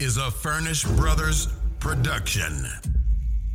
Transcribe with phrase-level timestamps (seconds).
[0.00, 1.48] is a Furnish Brothers
[1.80, 2.64] production.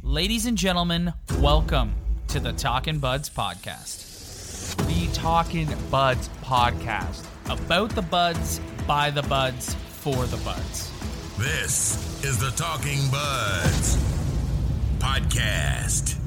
[0.01, 1.94] Ladies and gentlemen, welcome
[2.28, 4.76] to the Talkin' Buds podcast.
[4.87, 7.26] The Talking Buds podcast.
[7.46, 10.92] About the buds, by the buds, for the buds.
[11.37, 13.96] This is the Talking Buds
[14.99, 16.23] podcast.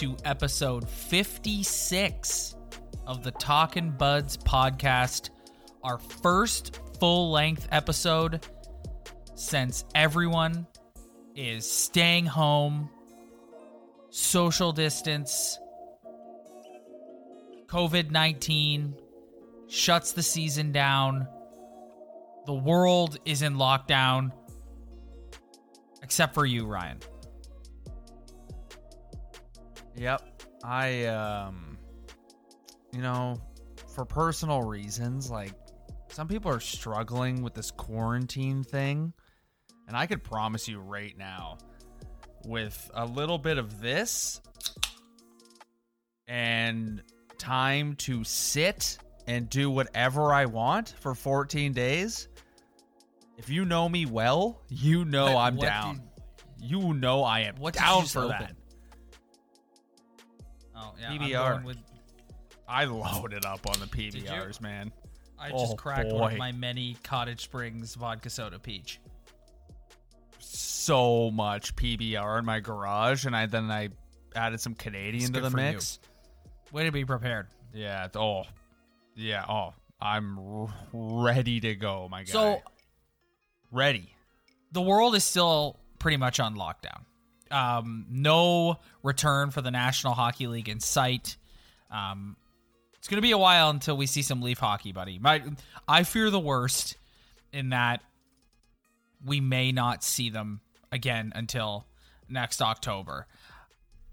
[0.00, 2.56] To episode 56
[3.06, 5.28] of the Talkin' Buds podcast,
[5.84, 8.46] our first full length episode
[9.34, 10.66] since everyone
[11.36, 12.88] is staying home,
[14.08, 15.58] social distance,
[17.66, 18.96] COVID 19
[19.68, 21.28] shuts the season down,
[22.46, 24.32] the world is in lockdown,
[26.02, 27.00] except for you, Ryan.
[30.00, 30.42] Yep.
[30.64, 31.76] I um
[32.92, 33.38] you know,
[33.94, 35.52] for personal reasons, like
[36.08, 39.12] some people are struggling with this quarantine thing.
[39.86, 41.58] And I could promise you right now,
[42.46, 44.40] with a little bit of this
[46.26, 47.02] and
[47.38, 52.28] time to sit and do whatever I want for 14 days,
[53.36, 56.02] if you know me well, you know I'm down.
[56.58, 58.54] you know I am down for that.
[60.80, 61.56] Oh yeah, PBR.
[61.58, 61.76] I'm with.
[62.68, 64.92] I loaded up on the PBRs, man.
[65.38, 69.00] I just Oh, cracked one of my many Cottage Springs vodka soda peach.
[70.38, 73.90] So much PBR in my garage, and I then I
[74.34, 75.64] added some Canadian It's to the for you.
[75.72, 75.98] mix.
[76.72, 77.48] Way to be prepared.
[77.74, 78.06] Yeah.
[78.06, 78.44] it's- Oh,
[79.14, 79.44] yeah.
[79.48, 82.32] Oh, I'm r- ready to go, my guy.
[82.32, 82.62] So
[83.70, 84.14] ready.
[84.72, 87.02] the world is still pretty much on lockdown.
[87.50, 91.36] Um, no return for the National Hockey League in sight.
[91.90, 92.36] Um,
[92.98, 95.18] it's going to be a while until we see some Leaf hockey, buddy.
[95.18, 95.42] My,
[95.88, 96.96] I fear the worst
[97.52, 98.02] in that
[99.24, 100.60] we may not see them
[100.92, 101.86] again until
[102.28, 103.26] next October.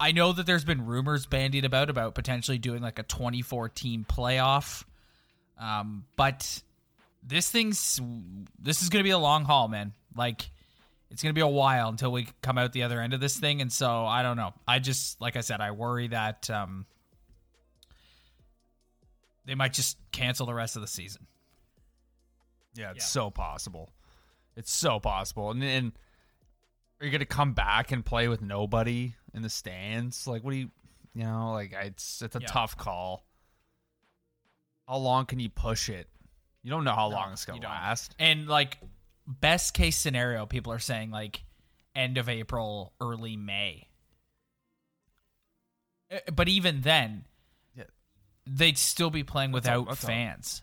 [0.00, 4.06] I know that there's been rumors bandied about about potentially doing like a 24 team
[4.08, 4.84] playoff.
[5.60, 6.62] Um, but
[7.22, 8.00] this thing's
[8.60, 9.92] this is going to be a long haul, man.
[10.16, 10.50] Like
[11.10, 13.36] it's going to be a while until we come out the other end of this
[13.38, 14.52] thing and so I don't know.
[14.66, 16.86] I just like I said I worry that um
[19.44, 21.26] they might just cancel the rest of the season.
[22.74, 23.08] Yeah, it's Yeah.
[23.08, 23.90] so possible.
[24.56, 25.50] It's so possible.
[25.50, 25.92] And then
[27.00, 30.26] are you gonna come back and play with nobody in the stands?
[30.26, 30.70] Like, what do you,
[31.14, 32.46] you know, like it's it's a Yeah.
[32.48, 33.24] tough call.
[34.86, 36.08] How long can you push it?
[36.62, 38.14] You don't know how No, long it's gonna last.
[38.18, 38.78] And like
[39.28, 41.44] best case scenario people are saying like
[41.94, 43.88] end of April, early May.
[46.10, 47.26] Uh, But even then,
[47.76, 47.84] Yeah.
[48.46, 50.62] they'd still be playing That's without fans.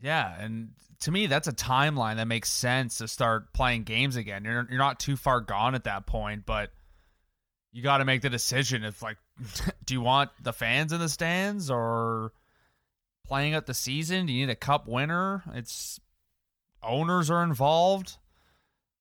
[0.00, 4.44] Yeah, and to me, that's a timeline that makes sense to start playing games again.
[4.44, 6.72] You're you're not too far gone at that point, but
[7.72, 8.84] you got to make the decision.
[8.84, 9.16] If like,
[9.84, 12.32] do you want the fans in the stands or
[13.26, 14.26] playing out the season?
[14.26, 15.42] Do you need a cup winner?
[15.54, 16.00] It's
[16.84, 18.16] owners are involved.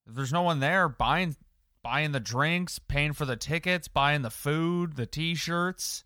[0.08, 1.36] If there's no one there, buying
[1.84, 6.04] buying the drinks, paying for the tickets, buying the food, the t-shirts.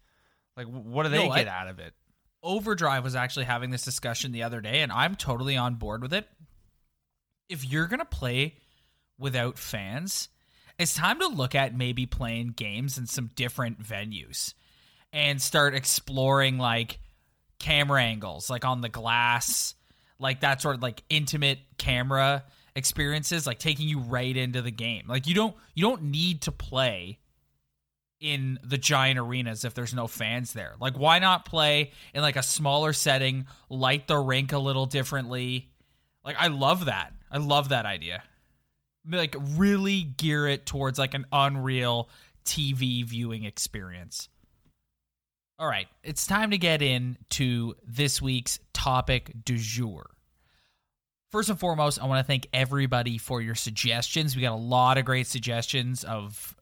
[0.56, 1.38] Like, what do they what?
[1.38, 1.94] get out of it?
[2.42, 6.14] Overdrive was actually having this discussion the other day, and I'm totally on board with
[6.14, 6.28] it.
[7.48, 8.56] If you're going to play
[9.20, 10.30] without fans,
[10.80, 14.54] it's time to look at maybe playing games in some different venues
[15.14, 17.00] and start exploring like
[17.60, 19.76] camera angles, like on the glass,
[20.20, 22.44] like that sort of like intimate camera
[22.76, 25.06] experiences, like taking you right into the game.
[25.08, 27.20] Like you don't you don't need to play
[28.20, 30.74] in the giant arenas if there's no fans there.
[30.80, 35.70] Like why not play in like a smaller setting, light the rink a little differently?
[36.24, 37.14] Like I love that.
[37.32, 38.24] I love that idea.
[39.10, 42.10] Like really gear it towards like an unreal
[42.46, 44.30] TV viewing experience.
[45.60, 50.08] All right, it's time to get into this week's topic du jour.
[51.32, 54.36] First and foremost, I want to thank everybody for your suggestions.
[54.36, 56.56] We got a lot of great suggestions of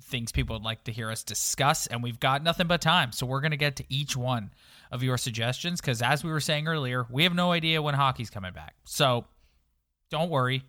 [0.00, 3.10] things people would like to hear us discuss, and we've got nothing but time.
[3.10, 4.52] So we're going to get to each one
[4.92, 8.30] of your suggestions because, as we were saying earlier, we have no idea when hockey's
[8.30, 8.76] coming back.
[8.84, 9.24] So
[10.08, 10.62] don't worry,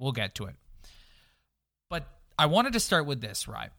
[0.00, 0.56] we'll get to it.
[1.88, 3.70] But I wanted to start with this, right?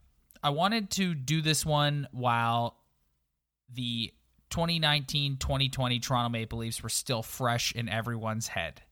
[0.42, 2.78] I wanted to do this one while
[3.72, 4.12] the
[4.50, 8.82] 2019 2020 Toronto Maple Leafs were still fresh in everyone's head.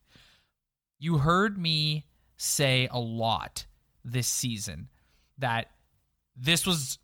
[0.99, 2.05] You heard me
[2.37, 3.65] say a lot
[4.03, 4.89] this season
[5.37, 5.71] that
[6.35, 6.99] this was,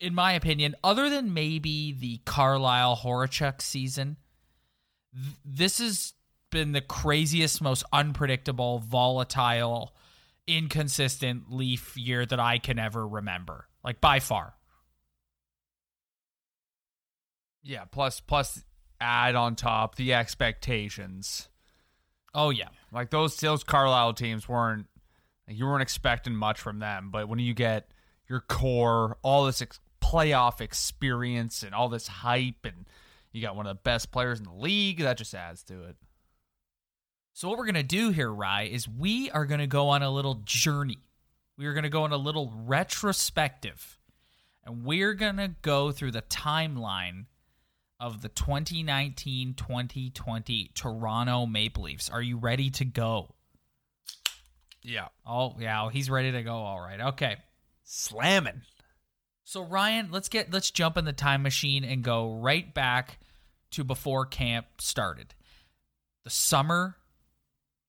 [0.00, 4.16] in my opinion, other than maybe the Carlyle Horachek season,
[5.12, 6.14] th- this has
[6.50, 9.94] been the craziest, most unpredictable, volatile,
[10.46, 13.66] inconsistent Leaf year that I can ever remember.
[13.82, 14.54] Like by far.
[17.64, 18.62] Yeah, plus plus
[19.00, 21.48] add on top the expectations.
[22.34, 22.68] Oh yeah.
[22.92, 24.86] Like those those Carlyle teams weren't
[25.48, 27.90] you weren't expecting much from them, but when you get
[28.28, 32.86] your core, all this ex- playoff experience and all this hype and
[33.32, 35.96] you got one of the best players in the league, that just adds to it.
[37.32, 40.42] So what we're gonna do here, Rye, is we are gonna go on a little
[40.44, 40.98] journey.
[41.56, 43.98] We are gonna go on a little retrospective,
[44.64, 47.26] and we're gonna go through the timeline
[48.04, 52.10] of the 2019-2020 Toronto Maple Leafs.
[52.10, 53.32] Are you ready to go?
[54.82, 55.08] Yeah.
[55.26, 56.52] Oh yeah, he's ready to go.
[56.52, 57.36] All right, okay.
[57.84, 58.60] Slamming.
[59.44, 63.20] So Ryan, let's get let's jump in the time machine and go right back
[63.70, 65.32] to before camp started.
[66.24, 66.96] The summer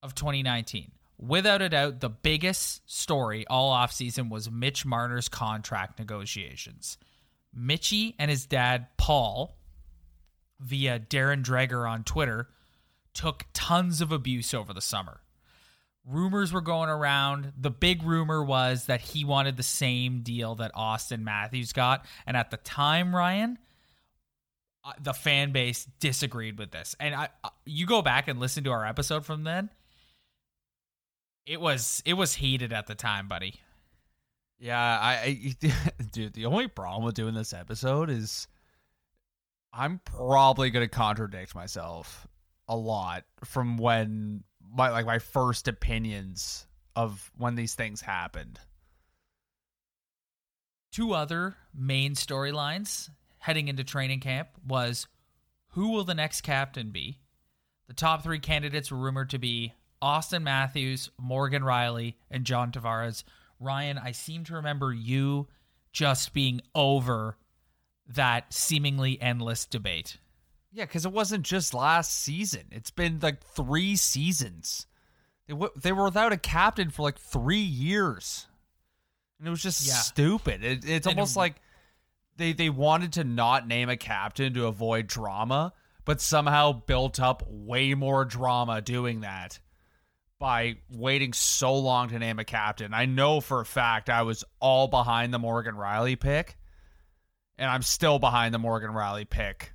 [0.02, 0.92] of 2019.
[1.18, 6.98] Without a doubt, the biggest story all offseason was Mitch Marner's contract negotiations.
[7.54, 9.58] Mitchy and his dad, Paul,
[10.60, 12.50] via Darren Dreger on Twitter,
[13.14, 15.22] took tons of abuse over the summer.
[16.06, 17.54] Rumors were going around.
[17.58, 22.06] The big rumor was that he wanted the same deal that Auston Matthews got.
[22.28, 23.58] And at the time, Ryan,
[24.84, 26.96] uh, the fan base disagreed with this.
[27.00, 29.72] And I, uh, you go back and listen to our episode from then.
[31.48, 33.56] It was it was heated at the time, buddy.
[34.60, 38.48] Yeah, I, I dude, the only problem with doing this episode is
[39.78, 42.28] I'm probably going to contradict myself
[42.68, 44.44] a lot from when
[44.74, 48.60] my like my first opinions of when these things happened.
[50.92, 55.08] Two other main storylines heading into training camp was
[55.72, 57.20] who will the next captain be?
[57.88, 63.24] The top 3 candidates were rumored to be Auston Matthews, Morgan Rielly, and John Tavares.
[63.60, 65.48] Ryan, I seem to remember you
[65.92, 67.38] just being over
[68.08, 70.18] that seemingly endless debate.
[70.72, 72.64] Yeah, because it wasn't just last season.
[72.72, 74.88] It's been like three seasons.
[75.48, 78.48] They, w- they were without a captain for like three years.
[79.40, 79.94] And it was just Yeah.
[79.94, 80.64] stupid.
[80.64, 81.56] It, it's And- almost like
[82.38, 85.72] they, they wanted to not name a captain to avoid drama,
[86.04, 89.60] but somehow built up way more drama doing that
[90.38, 92.94] by waiting so long to name a captain.
[92.94, 96.58] I know for a fact I was all behind the Morgan Rielly pick,
[97.58, 99.74] and I'm still behind the Morgan Rielly pick.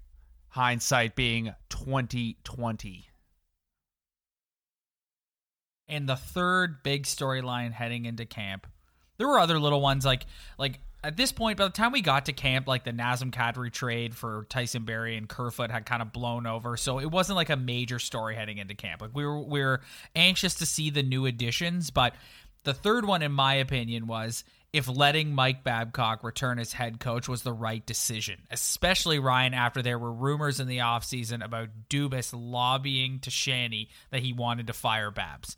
[0.48, 3.06] Hindsight being 2020.
[5.88, 8.66] And the third big storyline heading into camp,
[9.18, 10.26] there were other little ones like
[10.58, 13.72] like at this point, by the time we got to camp, like the Nazem Kadri
[13.72, 17.48] trade for Tyson Barrie and Kerfoot had kind of blown over, so it wasn't like
[17.48, 19.00] a major story heading into camp.
[19.00, 19.80] Like we were we were
[20.14, 22.14] anxious to see the new additions, but
[22.64, 27.28] the third one, in my opinion, was if letting Mike Babcock return as head coach
[27.28, 32.32] was the right decision, especially Ryan after there were rumors in the offseason about Dubas
[32.32, 35.56] lobbying to Shanny that he wanted to fire Babs.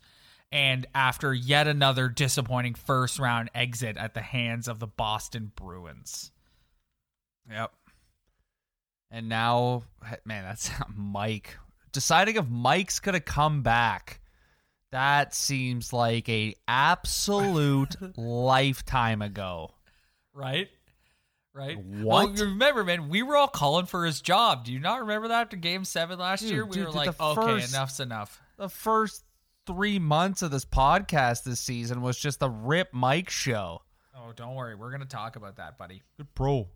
[0.51, 6.31] And after yet another disappointing first round exit at the hands of the Boston Bruins.
[7.49, 7.71] Yep.
[9.11, 9.83] And now,
[10.25, 11.57] man, that's Mike.
[11.91, 14.19] Deciding if Mike's going to come back.
[14.93, 19.71] That seems like a absolute lifetime ago.
[20.35, 20.69] Right?
[21.51, 21.77] Right?
[21.77, 22.05] What?
[22.05, 24.65] Well, you remember, man, we were all calling for his job.
[24.65, 26.65] Do you not remember that after game seven last Dude, year?
[26.65, 28.39] We dude, were like, okay, first- enough's enough.
[28.57, 29.23] The first
[29.65, 33.81] three months of this podcast this season was just the Rip Mike show.
[34.15, 34.75] Oh, don't worry.
[34.75, 36.03] We're going to talk about that, buddy.
[36.17, 36.67] Good pro.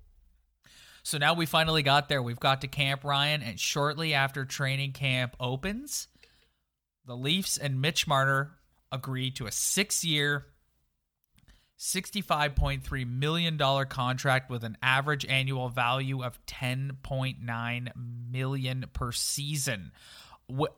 [1.03, 2.23] So now we finally got there.
[2.23, 6.07] We've got to Camp Ryan, and shortly after training camp opens,
[7.07, 8.51] the Leafs and Mitch Marner
[8.91, 10.45] agree to a six year,
[11.79, 17.91] $65.3 million contract with an average annual value of 10.9
[18.29, 19.91] million per season.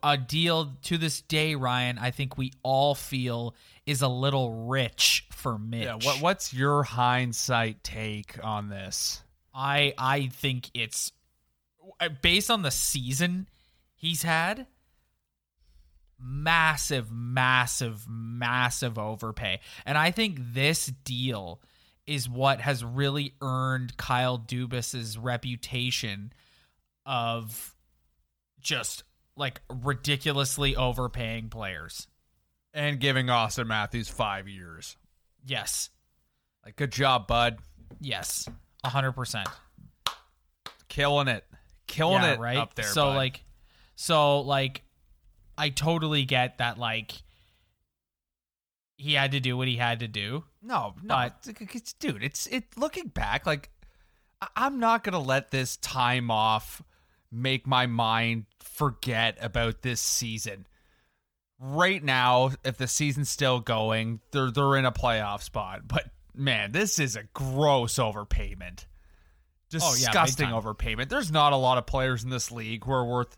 [0.02, 3.54] A deal to this day, Ryan, I think we all feel
[3.86, 5.84] is a little rich for Mitch.
[5.84, 9.22] Yeah, what what's your hindsight take on this?
[9.54, 11.12] I I think it's
[12.20, 13.48] based on the season
[13.94, 14.66] he's had
[16.22, 19.60] massive massive massive overpay.
[19.86, 21.60] And I think this deal
[22.06, 26.32] is what has really earned Kyle Dubas's reputation
[27.06, 27.76] of
[28.60, 29.04] just
[29.36, 32.06] like ridiculously overpaying players.
[32.72, 34.96] And giving Auston Matthews five years.
[35.44, 35.90] Yes.
[36.64, 37.58] Like, good job, bud.
[38.00, 38.48] Yes.
[38.84, 39.48] A hundred percent.
[40.88, 41.44] Killing it.
[41.86, 42.56] Killing Yeah, it right?
[42.58, 42.84] up there.
[42.86, 43.16] So bud.
[43.16, 43.44] like
[43.96, 44.82] so like
[45.60, 47.12] I totally get that like
[48.96, 50.44] he had to do what he had to do.
[50.62, 52.76] No, no, But- it's, dude, it's it.
[52.76, 53.70] Looking back, like
[54.56, 56.82] I'm not gonna let this time off
[57.30, 60.66] make my mind forget about this season.
[61.58, 65.82] Right now, if the season's still going, they're they're in a playoff spot.
[65.86, 68.86] But man, this is a gross overpayment.
[69.74, 71.10] Oh, yeah, Disgusting overpayment.
[71.10, 73.36] There's not a lot of players in this league who are worth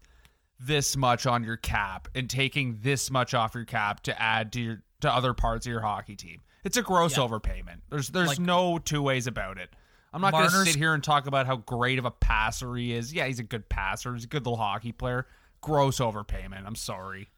[0.67, 4.61] this much on your cap and taking this much off your cap to add to
[4.61, 6.41] your to other parts of your hockey team.
[6.65, 7.25] It's a gross Yeah.
[7.25, 7.81] overpayment.
[7.91, 9.75] There's there's Like- no two ways about it.
[10.15, 12.93] I'm not going to sit here and talk about how great of a passer he
[12.93, 13.15] is.
[13.15, 14.13] Yeah, he's a good passer.
[14.15, 15.27] He's a good little hockey player.
[15.63, 16.67] Gross overpayment.
[16.67, 17.31] I'm sorry.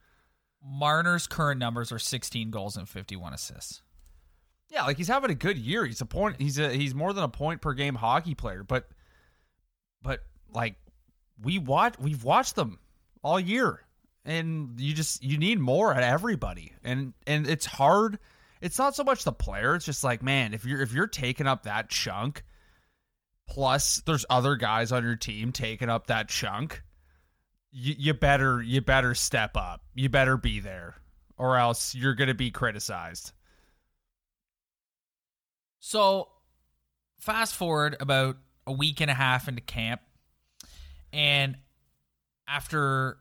[0.60, 3.82] Marner's current numbers are 16 goals and 51 assists.
[4.70, 5.84] Yeah, like he's having a good year.
[5.86, 6.40] He's a point.
[6.40, 8.64] He's a he's more than a point per game hockey player.
[8.64, 8.88] But
[10.02, 10.74] but like
[11.40, 12.80] we watch we've watched them
[13.24, 13.80] all year,
[14.24, 18.18] and you just you need more at everybody, and and it's hard.
[18.60, 19.74] It's not so much the player.
[19.74, 22.44] It's just like man, if you're if you're taking up that chunk,
[23.48, 26.82] plus there's other guys on your team taking up that chunk.
[27.72, 29.80] You, you better you better step up.
[29.94, 30.94] You better be there,
[31.38, 33.32] or else you're gonna be criticized.
[35.80, 36.28] So,
[37.20, 40.00] fast forward about a week and a half into camp,
[41.12, 41.56] and
[42.48, 43.18] after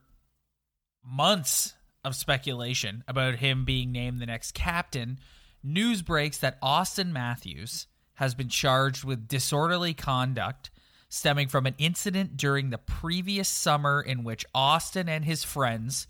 [1.03, 5.19] months of speculation about him being named the next captain,
[5.63, 10.69] news breaks that Auston Matthews has been charged with disorderly conduct
[11.13, 16.07] stemming from an incident during the previous summer in which Auston and his friends,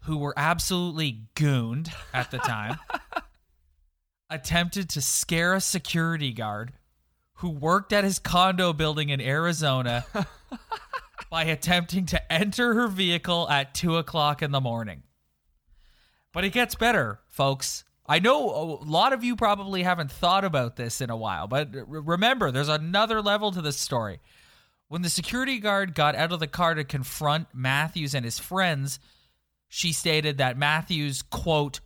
[0.00, 2.78] who were absolutely gooned at the time,
[4.30, 6.74] attempted to scare a security guard
[7.36, 10.04] who worked at his condo building in Arizona
[11.30, 15.02] by attempting to enter her vehicle at 2 o'clock in the morning.
[16.32, 17.84] But it gets better, folks.
[18.08, 21.74] I know a lot of you probably haven't thought about this in a while, but
[21.74, 24.20] r- remember, there's another level to this story.
[24.88, 29.00] When the security guard got out of the car to confront Matthews and his friends,
[29.68, 31.80] she stated that Matthews, quote,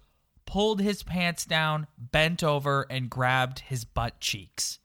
[0.44, 4.80] pulled his pants down, bent over, and grabbed his butt cheeks.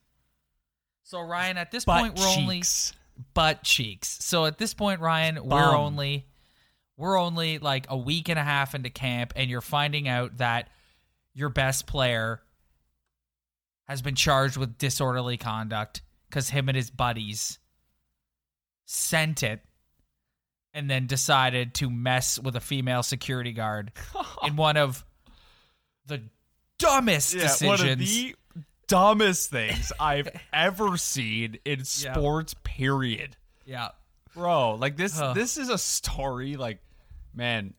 [1.02, 2.94] So, Ryan, at this point, we're only cheeks.
[3.34, 4.18] Butt cheeks.
[4.20, 6.26] So at this point, Ryan, we're only
[6.96, 10.70] we're only like a week and a half into camp, and you're finding out that
[11.34, 12.40] your best player
[13.86, 17.58] has been charged with disorderly conduct because him and his buddies
[18.86, 19.60] sent it
[20.72, 23.92] and then decided to mess with a female security guard
[24.46, 25.04] in one of
[26.06, 26.22] the
[26.78, 28.00] dumbest decisions.
[28.90, 32.54] One of the dumbest things I've ever seen in sports.
[32.64, 33.88] Period, yeah.
[34.34, 34.74] bro.
[34.74, 35.34] Like this, Ugh.
[35.34, 36.56] this is a story.
[36.56, 36.78] Like,
[37.34, 37.74] man,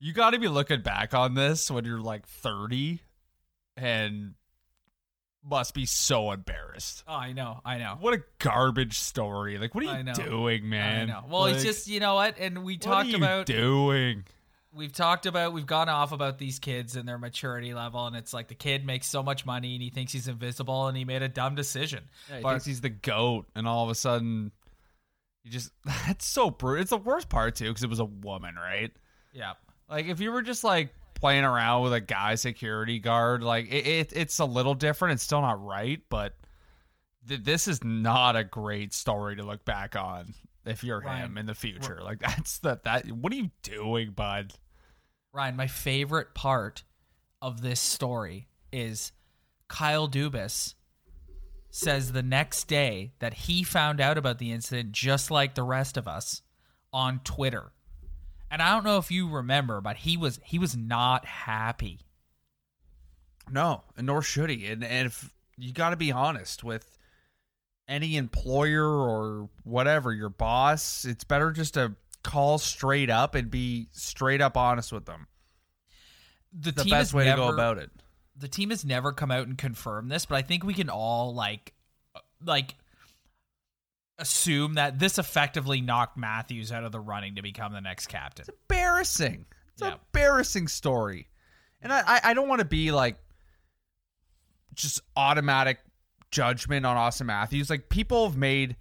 [0.00, 3.00] you got to be looking back on this when you're like 30,
[3.76, 4.34] and
[5.46, 7.04] must be so embarrassed.
[7.06, 7.60] Oh, I know.
[7.64, 7.96] I know.
[8.00, 9.58] What a garbage story!
[9.58, 11.10] Like, what are you doing, man?
[11.10, 11.24] I know.
[11.28, 14.24] Well, it's just you know what, and we talked about doing.
[14.74, 18.32] We've talked about we've gone off about these kids and their maturity level, and it's
[18.34, 21.22] like the kid makes so much money and he thinks he's invisible and he made
[21.22, 22.04] a dumb decision.
[22.28, 24.52] Yeah, he But- thinks he's the goat, and all of a sudden,
[25.44, 26.80] you just that's so brutal.
[26.82, 28.90] It's the worst part too because it was a woman, right?
[29.32, 29.54] yeah,
[29.88, 33.86] Like if you were just like playing around with a guy security guard, like it,
[33.86, 35.14] it it's a little different.
[35.14, 36.34] It's still not right, but
[37.28, 40.34] th- this is not a great story to look back on
[40.66, 42.00] if you're him in the future.
[42.02, 43.06] Like that's the that.
[43.10, 44.52] What are you doing, bud?
[45.34, 46.84] Ryan, my favorite part
[47.42, 49.10] of this story is
[49.66, 50.74] Kyle Dubas
[51.70, 55.96] says the next day that he found out about the incident just like the rest
[55.96, 56.42] of us
[56.92, 57.72] on Twitter.
[58.48, 61.98] And I don't know if you remember, but he was he was not happy.
[63.50, 64.66] No, and nor should he.
[64.66, 66.96] And, and if you got to be honest with
[67.88, 73.86] any employer or whatever, your boss, it's better just to call straight up and be
[73.92, 75.28] straight up honest with them.
[76.52, 77.90] The, The team best way never, to go about it.
[78.36, 81.34] the team has never come out and confirmed this, but I think we can all
[81.34, 81.72] like
[82.16, 82.74] uh, like
[84.18, 88.44] assume that this effectively knocked Matthews out of the running to become the next captain.
[88.48, 89.46] It's embarrassing.
[89.72, 89.88] It's Yeah.
[89.88, 91.28] an embarrassing story.
[91.82, 93.16] And I, I, I don't want to be like
[94.74, 95.78] just automatic
[96.30, 97.68] judgment on Auston Matthews.
[97.70, 98.76] Like people have made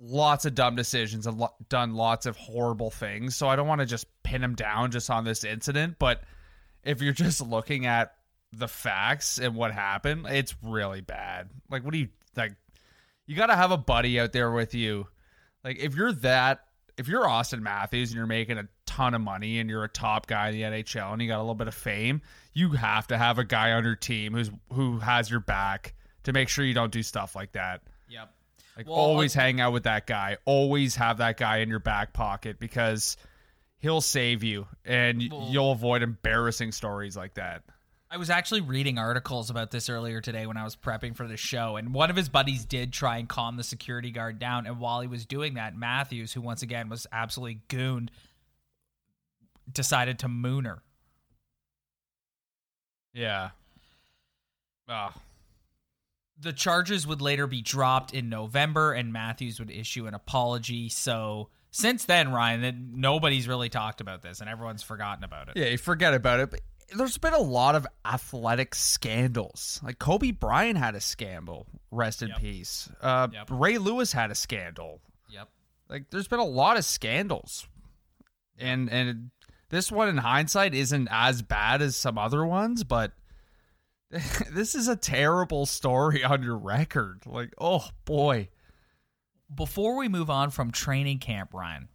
[0.00, 3.36] lots of dumb decisions and lo- done lots of horrible things.
[3.36, 5.96] So I don't want to just pin him down just on this incident.
[5.98, 6.22] But
[6.82, 8.14] if you're just looking at
[8.52, 11.50] the facts and what happened, it's really bad.
[11.70, 12.52] Like, what do you like?
[13.26, 15.06] You got to have a buddy out there with you.
[15.62, 16.64] Like, if you're that,
[16.98, 20.26] if you're Auston Matthews and you're making a ton of money and you're a top
[20.26, 22.20] guy in the NHL and you got a little bit of fame,
[22.52, 26.32] you have to have a guy on your team who's who has your back to
[26.32, 27.82] make sure you don't do stuff like that.
[28.08, 28.32] Yep.
[28.76, 30.38] Like Well, always hang out with that guy.
[30.44, 33.16] Always have that guy in your back pocket because
[33.78, 37.62] he'll save you and Well- you'll avoid embarrassing stories like that.
[38.10, 41.36] I was actually reading articles about this earlier today when I was prepping for the
[41.36, 44.66] show, and one of his buddies did try and calm the security guard down.
[44.66, 48.12] And while he was doing that, Matthews, who once again was absolutely gooned,
[49.72, 50.82] decided to moon her.
[53.12, 53.50] Yeah.
[54.88, 55.12] Oh,
[56.40, 60.88] The charges would later be dropped in November, and Matthews would issue an apology.
[60.88, 65.56] So since then, Ryan, that nobody's really talked about this, and everyone's forgotten about it.
[65.56, 66.50] yeah, you forget about it.
[66.50, 66.60] But
[66.96, 69.80] there's been a lot of athletic scandals.
[69.82, 71.66] Like Kobe Bryant had a scandal.
[71.90, 72.38] Rest in Yep.
[72.40, 72.88] peace.
[73.00, 73.48] Uh, Yep.
[73.50, 75.00] Ray Lewis had a scandal.
[75.30, 75.48] Yep.
[75.88, 77.66] Like there's been a lot of scandals.
[78.58, 79.30] And and
[79.70, 83.12] this one in hindsight isn't as bad as some other ones, but
[84.50, 87.22] this is a terrible story on your record.
[87.26, 88.48] Like, oh boy.
[89.54, 91.88] before we move on from training camp, Ryan,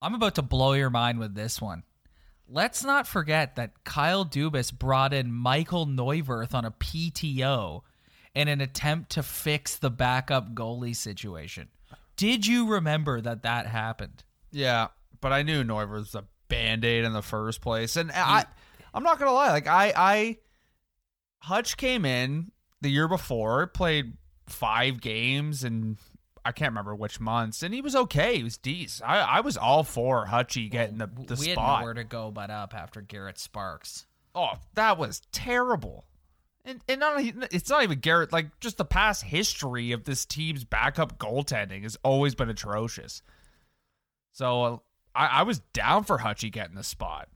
[0.00, 1.82] I'm about to blow your mind with this one.
[2.48, 7.80] Let's not forget that Kyle Dubas brought in Michael Neuvirth on a PTO
[8.34, 11.68] in an attempt to fix the backup goalie situation.
[12.16, 14.24] Did you remember that that happened?
[14.50, 14.88] Yeah,
[15.20, 17.96] but I knew Neuvirth was a band-aid in the first place.
[17.96, 18.44] And I
[18.92, 20.38] I'm not gonna lie, like I I
[21.42, 24.14] Hutch came in the year before, played
[24.46, 25.98] five games and
[26.44, 28.38] I can't remember which months, and he was okay.
[28.38, 29.08] He was decent.
[29.08, 31.80] I, I was all for Hutchie getting the, the we had spot.
[31.80, 34.06] nowhere to go but up after Garrett Sparks.
[34.34, 36.04] Oh, that was terrible.
[36.64, 37.20] And and not
[37.52, 38.32] it's not even Garrett.
[38.32, 43.22] Like just the past history of this team's backup goaltending has always been atrocious.
[44.32, 44.76] So uh,
[45.14, 47.28] I, I was down for Hutchie getting the spot.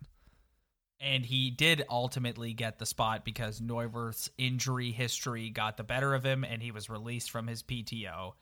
[1.06, 6.24] And he did ultimately get the spot because Neuvirth's injury history got the better of
[6.24, 8.32] him and he was released from his PTO.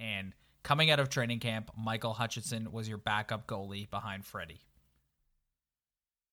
[0.00, 0.32] And
[0.62, 4.62] coming out of training camp, Michael Hutchinson was your backup goalie behind Freddie.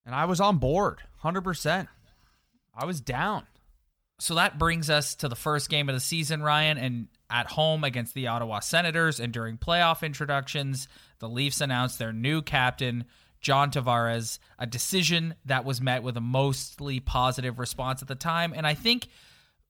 [0.06, 1.89] And I was on board, hundred percent.
[2.73, 3.45] I was down.
[4.17, 7.84] So that brings us to the first game of the season, Ryan, and at home
[7.84, 9.19] against the Ottawa Senators.
[9.19, 10.88] And during playoff introductions,
[11.19, 13.04] the Leafs announced their new captain,
[13.41, 18.54] John Tavares, a decision that was met with a mostly positive response at the time.
[18.56, 19.08] And I think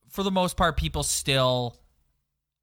[0.10, 1.78] for the most part, people still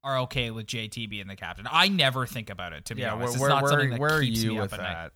[0.03, 1.67] are okay with JT being the captain.
[1.69, 3.39] I never think about it, to be Yeah, honest.
[3.39, 5.11] where, It's not where, something that where are keeps you me up at night.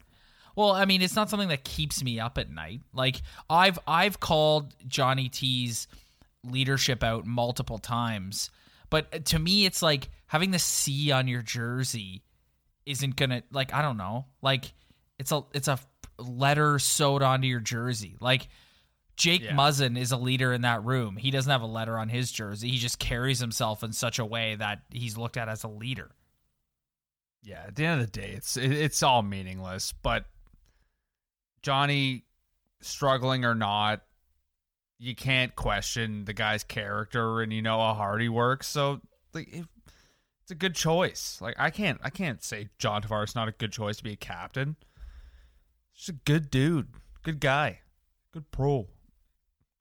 [0.55, 2.81] Well, I mean, it's not something that keeps me up at night.
[2.93, 5.87] Like I've I've called Johnny T's
[6.43, 8.51] leadership out multiple times,
[8.89, 12.23] but to me, it's like having the C on your jersey
[12.85, 14.73] isn't gonna like I don't know like
[15.19, 15.79] it's a it's a
[16.17, 18.15] letter sewed onto your jersey.
[18.19, 18.47] Like
[19.15, 19.55] Jake Yeah.
[19.55, 21.17] Muzzin is a leader in that room.
[21.17, 22.69] He doesn't have a letter on his jersey.
[22.69, 26.11] He just carries himself in such a way that he's looked at as a leader.
[27.43, 29.93] Yeah, at the end of the day, it's it, it's all meaningless.
[30.01, 30.25] But
[31.61, 32.23] Johnny,
[32.81, 34.01] struggling or not,
[34.97, 38.67] you can't question the guy's character, and you know how hard he works.
[38.67, 39.01] So,
[39.33, 39.65] like, it,
[40.41, 41.37] it's a good choice.
[41.41, 44.17] Like, I can't I can't say John Tavares not a good choice to be a
[44.17, 44.77] captain.
[45.95, 46.87] Just a good dude,
[47.23, 47.79] good guy,
[48.33, 48.87] good pro,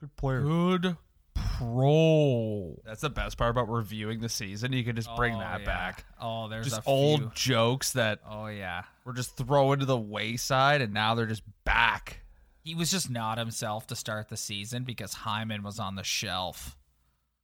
[0.00, 0.42] good player.
[0.42, 0.96] Good
[1.34, 2.80] pro.
[2.84, 4.72] That's the best part about reviewing the season.
[4.72, 5.66] You can just bring Oh, that yeah.
[5.66, 6.04] back.
[6.20, 7.30] Oh, there's Just a old few.
[7.54, 8.82] jokes that Oh yeah.
[9.04, 12.20] we're just thrown to the wayside, and now they're just back.
[12.62, 16.76] He was just not himself to start the season because Hyman was on the shelf.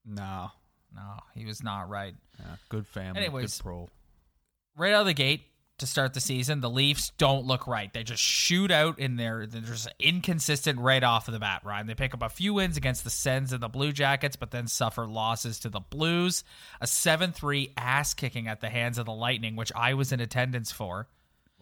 [0.05, 0.51] No,
[0.95, 2.15] No, he was not right.
[2.39, 3.57] yeah, good family, Anyways.
[3.59, 3.89] good pro.
[4.77, 5.43] Right out of the gate
[5.79, 7.93] to start the season, the Leafs don't look right.
[7.93, 9.47] They just shoot out in there.
[9.47, 11.87] They're just inconsistent right off of the bat, Ryan.
[11.87, 14.67] They pick up a few wins against the Sens and the Blue Jackets, but then
[14.67, 16.45] suffer losses to the Blues.
[16.81, 20.21] A 7 3 ass kicking at the hands of the Lightning, which I was in
[20.21, 21.09] attendance for.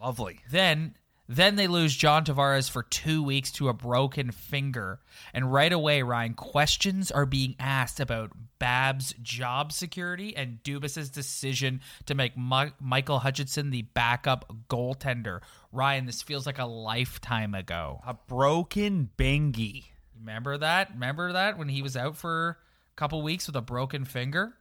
[0.01, 0.39] Lovely.
[0.49, 0.95] Then
[1.27, 4.99] then they lose John Tavares for two weeks to a broken finger.
[5.33, 11.81] And right away, Ryan, questions are being asked about Bab's job security and Dubas's decision
[12.05, 15.41] to make Mi- Michael Hutchinson the backup goaltender.
[15.71, 17.99] Ryan, this feels like a lifetime ago.
[18.07, 19.85] A broken bingy.
[20.17, 20.91] Remember that?
[20.93, 22.57] Remember that when he was out for
[22.91, 24.53] a couple weeks with a broken finger?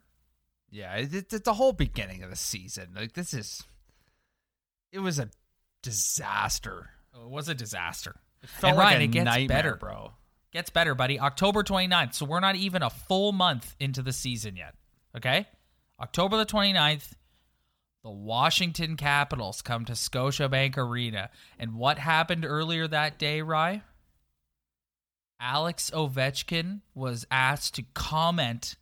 [0.70, 2.88] Yeah, it, it, it's the whole beginning of the season.
[2.94, 3.62] Like this is,
[4.92, 5.31] it was a
[5.90, 6.90] disaster.
[7.14, 8.16] Oh, it was a disaster.
[8.42, 9.77] It felt And like Ryan, a it gets nightmare, better.
[9.77, 10.12] bro.
[10.53, 11.18] Gets better, buddy.
[11.20, 12.14] October 29th.
[12.14, 14.75] So we're not even a full month into the season yet.
[15.16, 15.46] Okay?
[16.01, 17.12] October the 29th,
[18.03, 21.31] the Washington Capitals come to Scotiabank Arena.
[21.59, 23.83] And what happened earlier that day, Rye?
[25.40, 28.77] Alex Ovechkin was asked to comment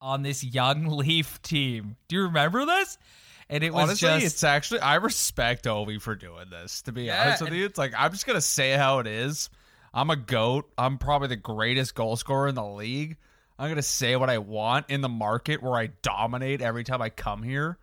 [0.00, 1.96] on this young Leaf team.
[2.08, 2.98] Do you remember this?
[3.48, 6.82] And it was Honestly, just it's actually I respect Ovi for doing this.
[6.82, 9.50] To be Yeah, honest with you, it's like I'm just gonna say how it is.
[9.94, 10.70] I'm a goat.
[10.76, 13.16] I'm probably the greatest goal scorer in the league.
[13.58, 17.10] I'm gonna say what I want in the market where I dominate every time I
[17.10, 17.78] come here.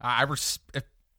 [0.00, 0.60] I I res-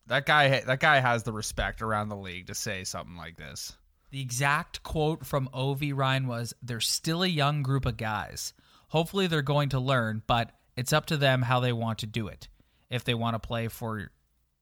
[0.08, 3.76] that guy that guy has the respect around the league to say something like this.
[4.12, 8.54] The exact quote from Ovi Ryan was They're still a young group of guys.
[8.90, 12.28] Hopefully, they're going to learn, but it's up to them how they want to do
[12.28, 12.48] it.
[12.94, 14.10] If they want to play for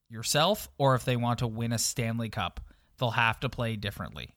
[0.08, 2.60] yourself or if they want to win a Stanley Cup,
[2.98, 4.34] they'll have to play differently.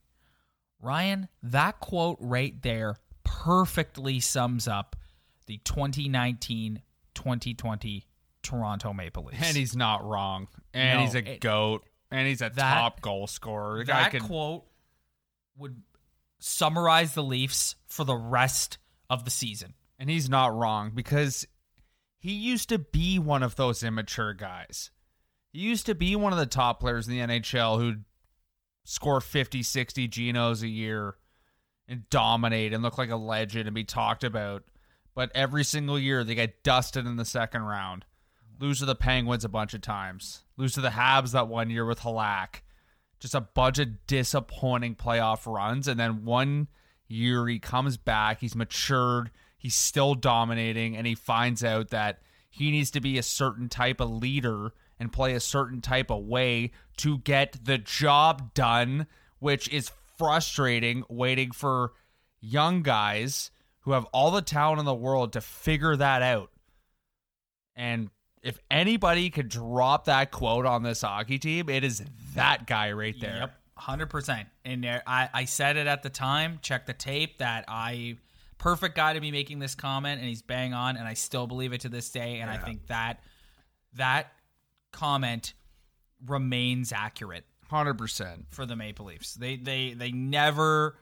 [0.81, 4.95] Ryan, that quote right there perfectly sums up
[5.47, 6.81] the 2019
[7.13, 8.05] 2020
[8.43, 9.41] Toronto Maple Leafs.
[9.41, 10.47] And he's not wrong.
[10.73, 11.85] And No, he's a it- goat.
[12.11, 13.79] And he's a that- top goal scorer.
[13.79, 14.65] The that could quote
[15.57, 15.81] would
[16.39, 18.77] summarize the Leafs for the rest
[19.09, 19.73] of the season.
[19.97, 21.47] And he's not wrong because
[22.25, 24.89] he used to be one of those immature guys.
[25.53, 28.03] He used to be one of the top players in the NHL who'd
[28.83, 31.17] score 50, 60 Genos a year
[31.87, 34.63] and dominate and look like a legend and be talked about.
[35.13, 38.05] But every single year they get dusted in the second round.
[38.59, 40.45] Lose to the Penguins a bunch of times.
[40.57, 42.61] Lose to the Habs that one year with Halak.
[43.19, 45.87] Just a bunch of disappointing playoff runs.
[45.87, 46.69] And then one
[47.07, 49.29] year he comes back, he's matured,
[49.65, 52.19] he's still dominating, and he finds out that
[52.51, 56.23] he needs to be a certain type of leader and play a certain type of
[56.23, 59.07] way to get the job done,
[59.39, 61.93] which is frustrating waiting for
[62.39, 63.49] young guys
[63.79, 66.51] who have all the talent in the world to figure that out.
[67.75, 68.11] And
[68.43, 72.03] if anybody could drop that quote on this hockey team, it is
[72.35, 73.37] that guy right there.
[73.37, 74.47] Yep, hundred percent.
[74.63, 76.59] And there, I, I said it at the time.
[76.61, 77.39] Check the tape.
[77.39, 78.17] That I
[78.57, 80.97] perfect guy to be making this comment, and he's bang on.
[80.97, 82.39] And I still believe it to this day.
[82.39, 83.19] And I think that
[83.95, 84.31] that
[84.91, 85.53] comment
[86.25, 88.45] remains accurate 100%.
[88.49, 89.33] for the Maple Leafs.
[89.35, 90.97] They they they never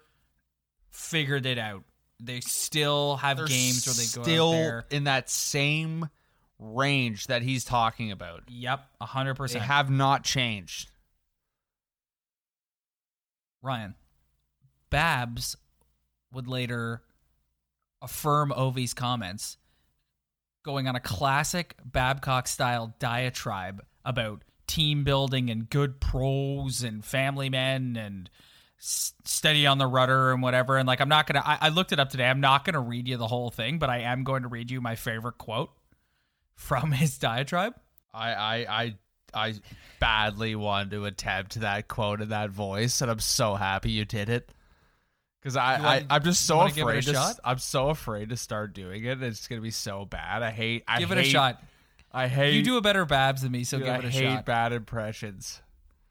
[0.90, 1.84] figured it out.
[2.20, 6.10] They still have They're games where they go still in that same
[6.60, 8.44] range that he's talking about.
[8.48, 9.64] Yep, hundred They percent.
[9.66, 10.90] have not changed.
[13.62, 13.96] Ryan,
[14.90, 15.56] Babs
[16.34, 17.02] would later
[18.04, 19.58] affirm Ovi's comments,
[20.64, 27.50] going on a classic Babcock style diatribe about team building and good pros and family
[27.50, 28.30] men and
[28.80, 30.78] s- steady on the rudder and whatever.
[30.78, 32.26] And like, I'm not going to, I looked it up today.
[32.26, 34.70] I'm not going to read you the whole thing, but I am going to read
[34.72, 35.72] you my favorite quote
[36.56, 37.74] from his diatribe.
[38.14, 38.96] I I I
[39.34, 39.54] I
[40.00, 44.30] badly wanted to attempt that quote in that voice, and I'm so happy you did
[44.30, 44.52] it.
[45.44, 47.36] Because I, You wanna- I I'm just so wanna give it a afraid to?
[47.44, 49.22] I'm so afraid to start doing it.
[49.22, 50.42] It's gonna be so bad.
[50.42, 50.84] I hate.
[50.88, 51.62] I Give it a shot.
[52.14, 52.54] I hate.
[52.56, 54.46] You do a better Babs than me, so dude, give I it a hate shot.
[54.46, 55.62] bad impressions.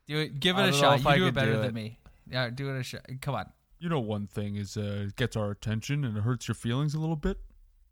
[0.07, 0.39] Do it.
[0.39, 1.01] Give it a shot.
[1.03, 1.75] You I do it better do than it.
[1.75, 1.99] me.
[2.31, 3.07] Yeah, do it a shot.
[3.21, 3.47] Come on.
[3.79, 6.95] You know, one thing is uh, it gets our attention and it hurts your feelings
[6.95, 7.39] a little bit.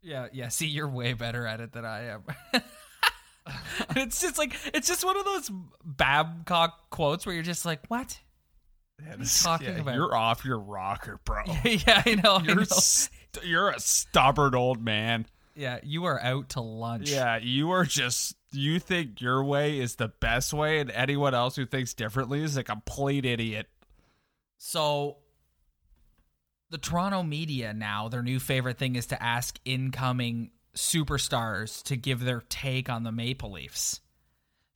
[0.03, 0.49] Yeah, yeah.
[0.49, 2.23] See, you're way better at it than I am.
[3.97, 5.51] it's just like it's just one of those
[5.85, 8.19] Babcock quotes where you're just like, "What?"
[9.07, 9.95] Yeah, you talking about?
[9.95, 11.43] You're off your rocker, bro.
[11.65, 12.41] yeah, I know.
[12.41, 12.65] You're know.
[12.65, 15.27] st- you're a stubborn old man.
[15.55, 17.11] Yeah, you are out to lunch.
[17.11, 21.57] Yeah, you are just you think your way is the best way, and anyone else
[21.57, 23.69] who thinks differently is a complete idiot.
[24.59, 25.19] So
[26.71, 32.21] the Toronto media now, their new favorite thing is to ask incoming superstars to give
[32.21, 34.01] their take on the Maple Leafs.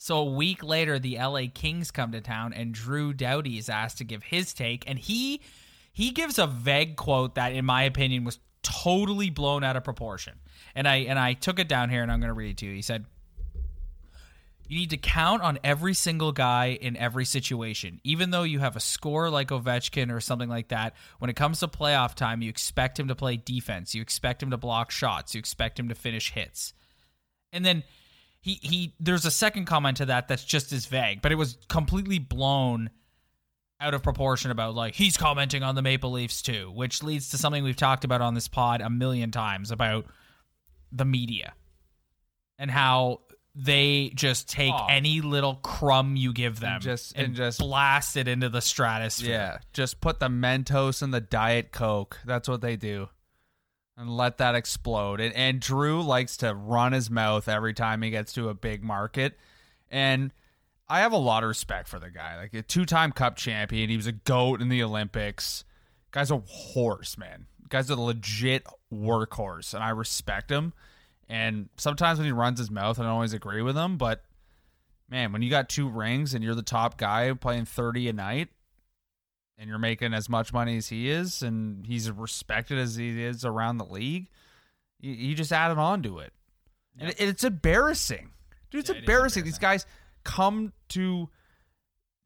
[0.04, 3.96] So a week later, the LA Kings come to town, and Drew Doughty is asked
[3.96, 5.40] to give his take, and he
[5.94, 10.34] he gives a vague quote that, in my opinion, was totally blown out of proportion.
[10.74, 12.66] And I and I took it down here, and I'm going to read it to
[12.66, 12.74] you.
[12.74, 13.06] He said.
[14.68, 18.00] You need to count on every single guy in every situation.
[18.02, 21.60] Even though you have a score like Ovechkin or something like that, when it comes
[21.60, 23.94] to playoff time, you expect him to play defense.
[23.94, 25.34] You expect him to block shots.
[25.34, 26.72] You expect him to finish hits.
[27.52, 27.84] And then
[28.44, 31.57] he he there's a second comment to that that's just as vague, but it was
[31.70, 32.90] completely blown
[33.80, 37.38] out of proportion about like he's commenting on the Maple Leafs too, which leads to
[37.38, 40.04] something we've talked about on this pod a million times about
[40.92, 41.54] the media
[42.59, 43.20] and how
[43.54, 44.88] they just take Oh.
[44.90, 49.30] any little crumb you give them just- and, and just- blast it into the stratosphere.
[49.30, 52.20] Yeah, just put the Mentos in the Diet Coke.
[52.26, 53.09] That's what they do.
[53.96, 55.20] And let that explode.
[55.20, 58.83] And, and Drew likes to run his mouth every time he gets to a big
[58.83, 59.38] market.
[59.88, 60.33] And
[60.88, 62.37] I have a lot of respect for the guy.
[62.37, 63.90] Like a two time cup champion.
[63.90, 65.64] He was a GOAT in the Olympics.
[66.11, 67.46] Guy's a horse, man.
[67.68, 69.74] Guy's a legit workhorse.
[69.74, 70.72] And I respect him.
[71.28, 73.96] And sometimes when he runs his mouth, I don't always agree with him.
[73.96, 74.24] But
[75.09, 78.48] man, when you got two rings and you're the top guy playing 30 a night,
[79.58, 83.44] and you're making as much money as he is, and he's respected as he is
[83.44, 84.28] around the league,
[85.00, 86.32] you, you just added on to it.
[86.98, 88.30] And it, it's embarrassing.
[88.70, 89.44] Dude, it's Yeah, it is embarrassing.
[89.44, 89.86] These guys
[90.24, 91.28] come to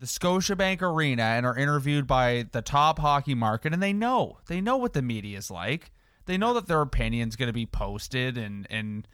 [0.01, 4.39] the Scotiabank Arena and are interviewed by the top hockey market, and they know.
[4.47, 5.91] They know what the media is like.
[6.27, 9.09] They know that their opinion's going to be posted and, and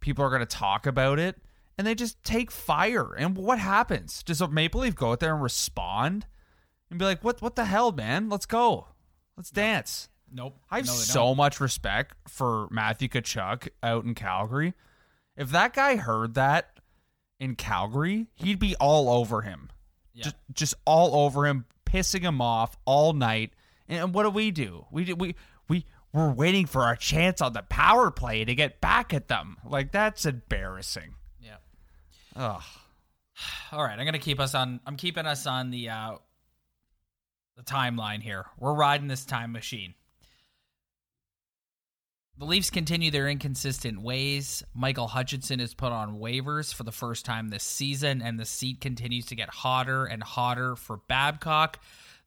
[0.00, 1.38] people are going to talk about it,
[1.76, 3.14] and they just take fire.
[3.14, 4.22] And what happens?
[4.22, 6.26] Does a Maple Leaf go out there and respond?
[6.92, 7.40] And be like, "What?
[7.40, 8.28] What the hell, man?
[8.28, 8.88] Let's go,
[9.36, 10.58] let's dance." Nope.
[10.70, 11.36] I have No, they so don't.
[11.38, 14.74] much respect for Matthew Tkachuk out in Calgary.
[15.36, 16.78] If that guy heard that
[17.40, 19.70] in Calgary, he'd be all over him,
[20.12, 20.24] Yeah.
[20.24, 23.54] just just all over him, pissing him off all night.
[23.88, 24.86] And what do we do?
[24.90, 25.34] We do- we
[25.68, 29.56] we we're waiting for our chance on the power play to get back at them.
[29.64, 31.14] Like that's embarrassing.
[31.40, 31.56] Yeah.
[32.36, 32.62] Ugh.
[33.72, 34.80] All right, I'm gonna keep us on.
[34.86, 36.16] I'm keeping us on the uh,
[37.56, 38.46] the timeline here.
[38.58, 39.94] We're riding this time machine.
[42.38, 44.64] The Leafs continue their inconsistent ways.
[44.74, 48.80] Michael Hutchinson is put on waivers for the first time this season, and the seat
[48.80, 51.78] continues to get hotter and hotter for Babcock.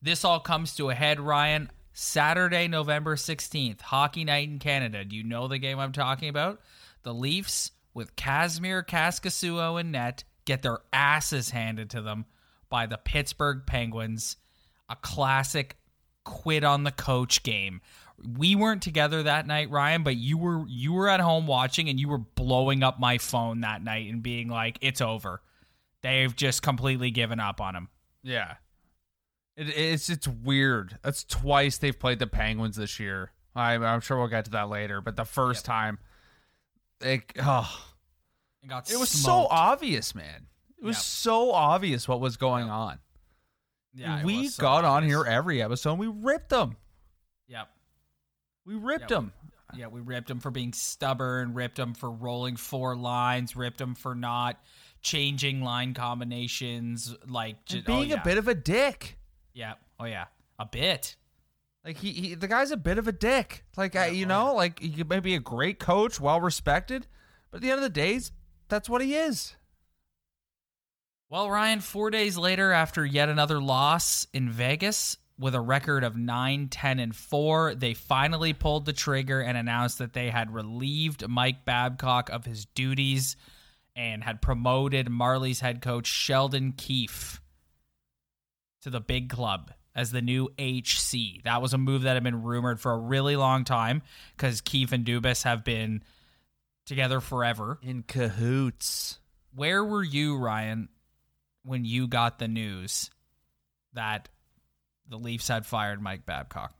[0.01, 1.71] This all comes to a head, Ryan.
[1.97, 5.05] Saturday, November 16th, Hockey Night in Canada.
[5.05, 6.59] Do you know the game I'm talking about?
[7.03, 12.25] The Leafs, with Kasimir Kaskisuo in net, get their asses handed to them
[12.69, 14.35] by the Pittsburgh Penguins.
[14.89, 15.77] A classic
[16.23, 17.81] quit on the coach game.
[18.37, 21.99] We weren't together that night, Ryan, but you were you were at home watching and
[21.99, 25.41] you were blowing up my phone that night and being like, "It's over.
[26.01, 27.89] They've just completely given up on him."
[28.23, 28.55] Yeah.
[29.57, 30.97] It, it's it's weird.
[31.01, 33.31] That's twice they've played the Penguins this year.
[33.55, 35.97] I, I'm sure we'll get to that later, but the first time,
[37.03, 37.07] oh.
[37.07, 37.85] it, oh,
[38.67, 40.47] got it was so obvious, man.
[40.77, 41.03] It was Yep.
[41.03, 42.99] so obvious what was going on.
[43.95, 45.97] Yeah, we so got on here every episode.
[45.97, 46.75] We ripped them.
[47.47, 47.69] Yep.
[48.65, 49.33] We ripped Yeah, them.
[49.77, 53.95] Yeah, we ripped them for being stubborn, ripped them for rolling four lines, ripped them
[53.95, 54.59] for not
[55.01, 58.21] changing line combinations, like And oh, being oh, yeah.
[58.21, 59.17] a bit of a dick.
[59.53, 59.73] Yeah.
[59.99, 60.25] Oh yeah,
[60.59, 61.15] a bit.
[61.85, 63.63] Like he, he the guy's a bit of a dick.
[63.77, 67.07] Like I, you oh, know, like he may be a great coach, well respected,
[67.49, 68.31] but at the end of the days,
[68.67, 69.55] that's what he is.
[71.27, 76.15] Well, Ryan, four days later, after yet another loss in Vegas with a record of
[76.15, 81.27] 9, 10, and 4, they finally pulled the trigger and announced that they had relieved
[81.27, 83.35] Mike Babcock of his duties
[83.95, 87.41] and had promoted Marlies head coach Sheldon Keefe
[88.83, 91.41] to the big club as the new HC.
[91.43, 94.03] That was a move that had been rumored for a really long time
[94.37, 96.03] because Keefe and Dubas have been
[96.85, 97.79] together forever.
[97.81, 99.17] In cahoots.
[99.55, 100.89] Where were you, Ryan,
[101.65, 103.09] when you got the news
[103.93, 104.29] that
[105.09, 106.73] the Leafs had fired Mike Babcock?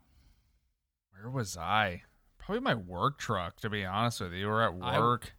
[1.10, 2.02] Where was I?
[2.38, 4.40] Probably my work truck, to be honest with you.
[4.40, 5.32] You were at work.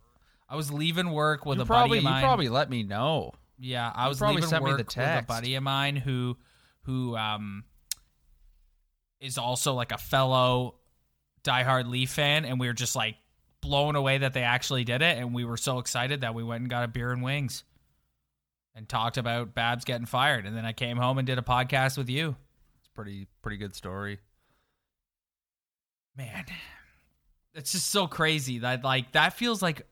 [0.50, 2.22] I was leaving work with you a probably, buddy of mine.
[2.22, 3.34] You probably let me know.
[3.60, 6.38] yeah, I was probably leaving sent me work the with a buddy of mine who
[6.84, 7.64] who um
[9.20, 10.76] is also like a fellow
[11.44, 13.16] diehard Leaf fan, and we were just like
[13.62, 16.62] blown away that they actually did it, and we were so excited that we went
[16.62, 17.64] and got a beer and wings
[18.78, 21.98] and talked about Babs getting fired, and then I came home and did a podcast
[21.98, 22.36] with you.
[22.80, 24.20] It's pretty pretty good story.
[26.16, 26.46] man
[27.54, 29.86] it's just so crazy that like that feels like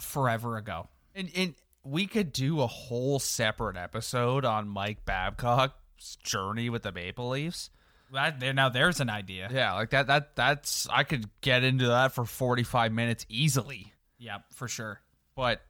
[0.00, 6.68] forever ago And and we could do a whole separate episode on Mike Babcock's journey
[6.70, 7.70] with the Maple Leafs.
[8.12, 11.86] that there now there's an idea Yeah, like that that that's I could get into
[11.88, 13.92] that for 45 minutes easily.
[14.18, 15.00] yeah for sure
[15.36, 15.60] But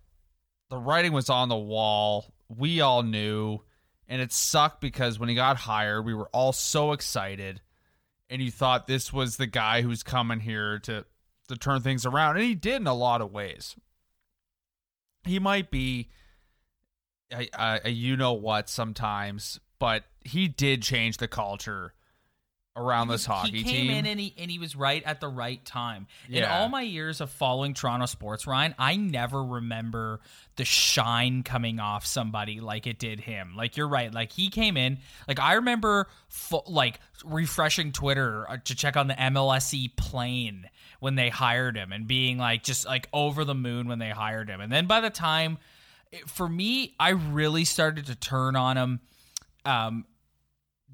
[0.71, 2.33] the writing was on the wall.
[2.55, 3.61] We all knew.
[4.09, 7.61] And it sucked because when he got hired, we were all so excited.
[8.29, 11.05] And you thought this was the guy who's coming here to
[11.49, 12.37] to turn things around.
[12.37, 13.77] And he did in a lot of ways.
[15.25, 16.09] He might be
[17.33, 21.95] a, a, a you know what sometimes, but he did change the culture
[22.77, 23.91] around this hockey he came team.
[23.91, 26.07] in and he and he was right at the right time.
[26.29, 30.21] In all my years of following Toronto sports, Ryan, I never remember
[30.57, 33.55] the shine coming off somebody like it did him.
[33.57, 34.13] Like you're right.
[34.13, 34.99] Like he came in.
[35.27, 40.69] Like I remember, fo- like refreshing Twitter uh, to check on the MLSE E plane
[41.01, 44.49] when they hired him and being like just like over the moon when they hired
[44.49, 44.61] him.
[44.61, 45.59] And then by the time,
[46.27, 49.01] for me, I really started to turn on him.
[49.65, 50.05] Um,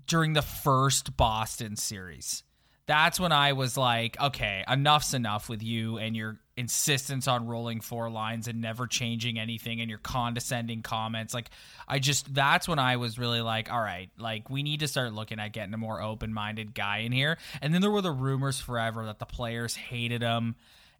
[0.06, 2.42] during the first Boston series.
[2.86, 7.80] That's when I was like, okay, enough's enough with you and your insistence on rolling
[7.80, 11.34] four lines and never changing anything and your condescending comments.
[11.34, 11.50] Like,
[11.88, 15.12] I just, that's when I was really like, all right, like, we need to start
[15.12, 17.38] looking at getting a more open minded guy in here.
[17.60, 20.54] And then there were the rumors forever that the players hated him.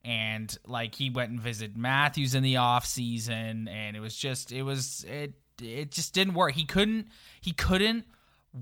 [0.04, 4.52] And like he went and visited Matthews in the off season, and it was just
[4.52, 6.54] it was it it just didn't work.
[6.54, 7.08] He couldn't
[7.40, 8.04] he couldn't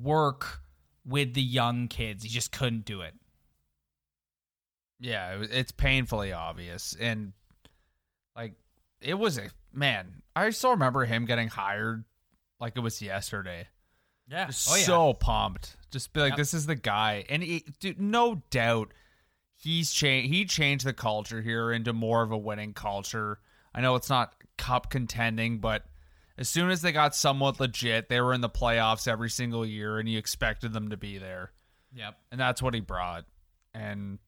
[0.03, 0.61] work
[1.07, 2.23] with the young kids.
[2.23, 3.15] He just couldn't do it.
[5.01, 7.33] Yeah, it's painfully obvious, and
[8.37, 8.55] like
[9.01, 10.23] it was a man.
[10.35, 12.05] I still remember him getting hired
[12.61, 13.69] like it was yesterday.
[14.29, 14.47] Yeah.
[14.47, 15.77] Just Oh, so pumped.
[15.91, 16.39] Just be like, Yep.
[16.39, 18.93] this is the guy, and he, dude, no doubt,
[19.57, 20.33] he's changed.
[20.33, 23.41] He changed the culture here into more of a winning culture.
[23.75, 25.85] I know it's not cup contending, but
[26.37, 29.99] as soon as they got somewhat legit, they were in the playoffs every single year,
[29.99, 31.53] and you expected them to be there,
[31.95, 32.19] Yep.
[32.33, 33.25] and that's what he brought.
[33.73, 34.19] And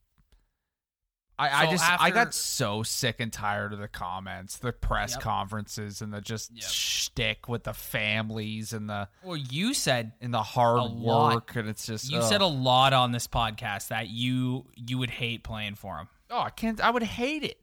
[1.39, 5.13] I, I So just I got so sick and tired of the comments, the press
[5.13, 5.21] Yep.
[5.21, 6.65] conferences, and the just Yep.
[6.65, 11.85] shtick with the families and the Well, you said in the hard work, and it's
[11.87, 12.25] just you ugh.
[12.29, 16.09] said a lot on this podcast that you you would hate playing for him.
[16.31, 16.81] oh, I can't.
[16.81, 17.61] I would hate it.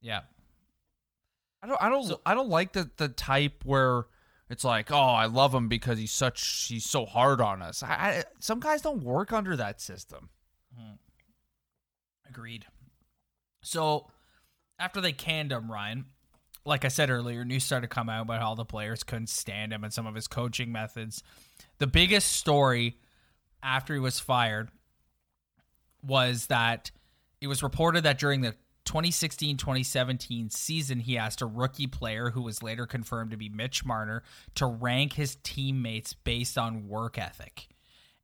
[0.00, 0.20] Yeah.
[1.62, 1.82] I don't.
[1.82, 2.04] I don't.
[2.04, 4.04] So- I don't like the the type where
[4.48, 6.66] it's like, oh, I love him because he's such.
[6.68, 7.82] He's so hard on us.
[7.82, 10.30] I, I some guys don't work under that system.
[10.76, 10.94] Hmm.
[12.28, 12.66] Agreed.
[13.62, 14.08] So
[14.78, 16.06] after they canned him, Ryan,
[16.64, 19.72] like I said earlier, news started to come out about how the players couldn't stand
[19.72, 21.22] him and some of his coaching methods.
[21.78, 22.96] The biggest story
[23.62, 24.70] after he was fired
[26.02, 26.90] was that
[27.40, 28.54] it was reported that during the
[28.90, 34.22] 2016-2017 season he asked a rookie player who was later confirmed to be Mitch Marner
[34.56, 37.68] to rank his teammates based on work ethic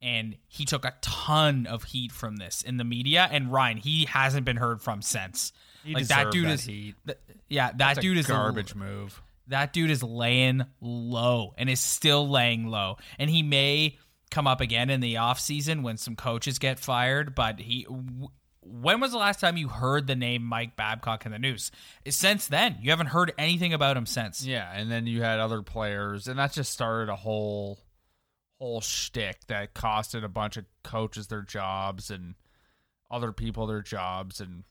[0.02, 3.28] and he took a ton of heat from this in the media.
[3.30, 5.52] And Ryan, he hasn't been heard from since.
[5.84, 6.94] He like that dude that is heat.
[7.06, 9.20] th- yeah, that That's dude is garbage move.
[9.48, 12.98] that dude is laying low and is still laying low.
[13.18, 13.98] And he may
[14.30, 17.86] come up again in the offseason when some coaches get fired, but he
[18.68, 21.70] when was the last time you heard the name Mike Babcock in the news?
[22.08, 24.44] Since then, you haven't heard anything about him since.
[24.44, 27.78] Yeah, and then you had other players, and that just started a whole
[28.58, 32.34] whole shtick that costed a bunch of coaches their jobs and
[33.10, 34.40] other people their jobs.
[34.40, 34.64] And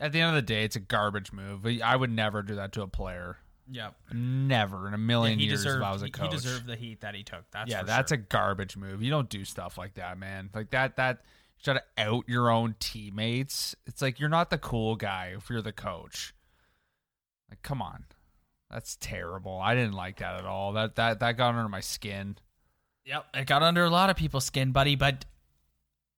[0.00, 1.66] at the end of the day, it's a garbage move.
[1.82, 3.38] I would never do that to a player.
[3.70, 3.90] Yeah.
[4.12, 6.30] Never in a million he years deserved if I was a coach.
[6.30, 7.44] he deserved the heat that he took.
[7.50, 8.18] That's yeah, that's sure.
[8.18, 9.02] a garbage move.
[9.02, 10.50] You don't do stuff like that, man.
[10.54, 11.22] Like that that
[11.64, 13.74] try to out your own teammates.
[13.86, 16.34] It's like you're not the cool guy if you're the coach.
[17.48, 18.04] Like, come on.
[18.70, 19.60] That's terrible.
[19.60, 20.72] I didn't like that at all.
[20.72, 22.36] That that that got under my skin.
[23.04, 25.24] Yep, it got under a lot of people's skin, buddy, but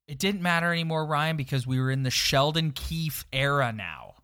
[0.07, 4.15] it didn't matter anymore, Ryan, because we were in the Sheldon Keefe era now.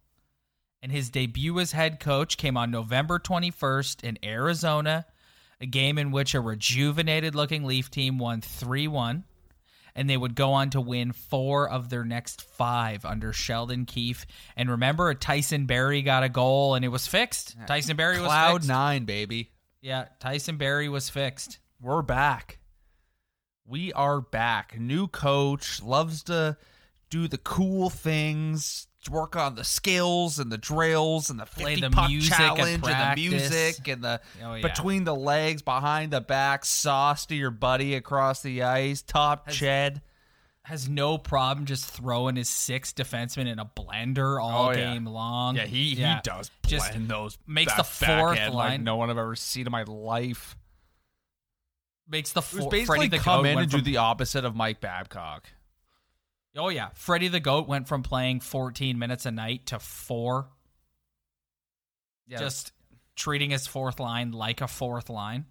[0.80, 5.06] And his debut as head coach came on November 21st in Arizona,
[5.60, 9.24] a game in which a rejuvenated looking Leaf team won 3 1.
[9.94, 14.26] And they would go on to win four of their next five under Sheldon Keefe.
[14.56, 17.56] And remember, Tyson Barrie got a goal and it was fixed.
[17.66, 18.68] Tyson Barrie was Cloud fixed.
[18.68, 19.50] nine, baby.
[19.82, 21.58] Yeah, Tyson Barrie was fixed.
[21.80, 22.58] We're back.
[23.66, 24.78] We are back.
[24.78, 26.56] New coach loves to
[27.10, 31.90] do the cool things, work on the skills and the drills and the 50 the
[31.90, 34.62] puck music challenge and the music and the Oh, yeah.
[34.62, 39.56] between the legs, behind the back, sauce to your buddy across the ice, top Has-
[39.56, 40.00] ched.
[40.64, 44.92] has no problem just throwing his six defensemen in a blender all Oh, yeah.
[44.94, 45.56] game long.
[45.56, 46.14] Yeah, he Yeah.
[46.16, 49.66] he does Just those makes the fourth backhand like line- no one I've ever seen
[49.66, 50.56] in my life.
[52.08, 54.54] makes the It was four, basically Freddie the come in and do the opposite of
[54.54, 55.48] Mike Babcock.
[56.56, 60.48] Oh yeah, Freddie the goat went from playing 14 minutes a night to four.
[62.26, 62.72] Yeah, Just
[63.16, 65.46] treating his fourth line like a fourth line.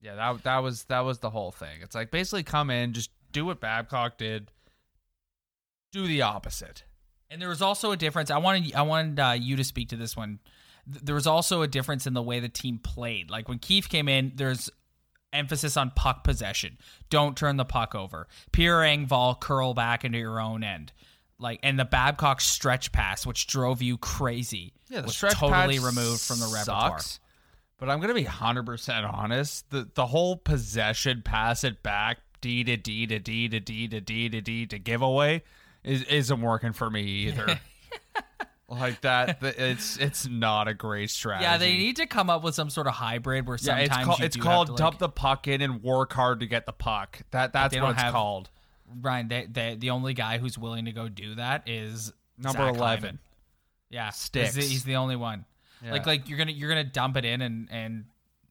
[0.00, 1.80] Yeah, that that was that was the whole thing.
[1.82, 4.50] It's like basically come in, just do what Babcock did,
[5.92, 6.84] do the opposite.
[7.30, 8.30] And there was also a difference.
[8.30, 10.40] I wanted I wanted uh, you to speak to this one.
[10.86, 13.30] There was also a difference in the way the team played.
[13.30, 14.68] Like when Keefe came in, there's
[15.32, 16.78] emphasis on puck possession.
[17.10, 18.28] Don't turn the puck over.
[18.52, 20.92] Pierre Engvall curl back into your own end.
[21.38, 25.78] Like and the Babcock stretch pass, which drove you crazy, Yeah, the was stretch totally
[25.80, 27.00] removed from the repertoire.
[27.00, 27.20] sucks,
[27.78, 29.68] But I'm gonna be hundred percent honest.
[29.70, 34.00] The the whole possession, pass it back, D to D to D to D to
[34.00, 35.42] D to D to giveaway
[35.82, 37.58] is isn't working for me either.
[38.68, 41.44] like that, th- it's it's not a great strategy.
[41.44, 44.04] Yeah, they need to come up with some sort of hybrid where Yeah, sometimes it's
[44.06, 46.66] called you it's called to, dump like, the puck in and work hard to get
[46.66, 47.20] the puck.
[47.32, 48.50] That that's what it's have- called.
[49.00, 49.28] Ryan.
[49.28, 53.02] They, they, the only guy who's willing to go do that is Number Zach eleven.
[53.04, 53.18] Hyman.
[53.90, 54.54] Yeah, Sticks.
[54.54, 55.44] He's the, he's the only one.
[55.84, 55.92] Yeah.
[55.92, 58.04] Like like you're gonna you're gonna dump it in and and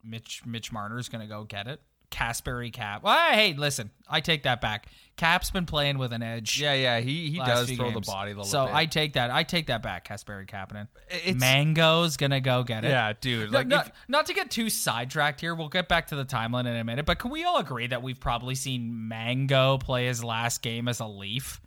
[0.03, 1.80] Mitch Mitch Marner's gonna go get it.
[2.12, 3.03] Kasperi Cap.
[3.03, 4.88] Well, hey, listen, I take that back.
[5.18, 6.59] Cap's been playing with an edge.
[6.59, 8.05] Yeah, yeah, he he does throw games.
[8.05, 8.74] the body a little so bit.
[8.76, 9.30] I take that.
[9.32, 10.07] I take that back.
[10.07, 10.88] Kasperi Kapanen.
[11.09, 12.89] It's- Mango's gonna go get it.
[12.89, 13.51] yeah, dude.
[13.51, 16.26] No- Like not, if- not to get too sidetracked here, we'll get back to the
[16.26, 20.07] timeline in a minute, but can we all agree that we've probably seen Mango play
[20.07, 21.62] his last game as a Leaf?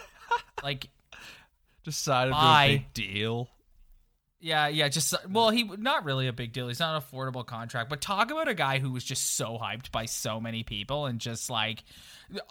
[0.62, 0.88] like,
[1.84, 3.48] decided to big deal.
[4.40, 6.68] Yeah, yeah, just uh, well, he not really a big deal.
[6.68, 9.90] He's not an affordable contract, but talk about a guy who was just so hyped
[9.90, 11.82] by so many people and just like,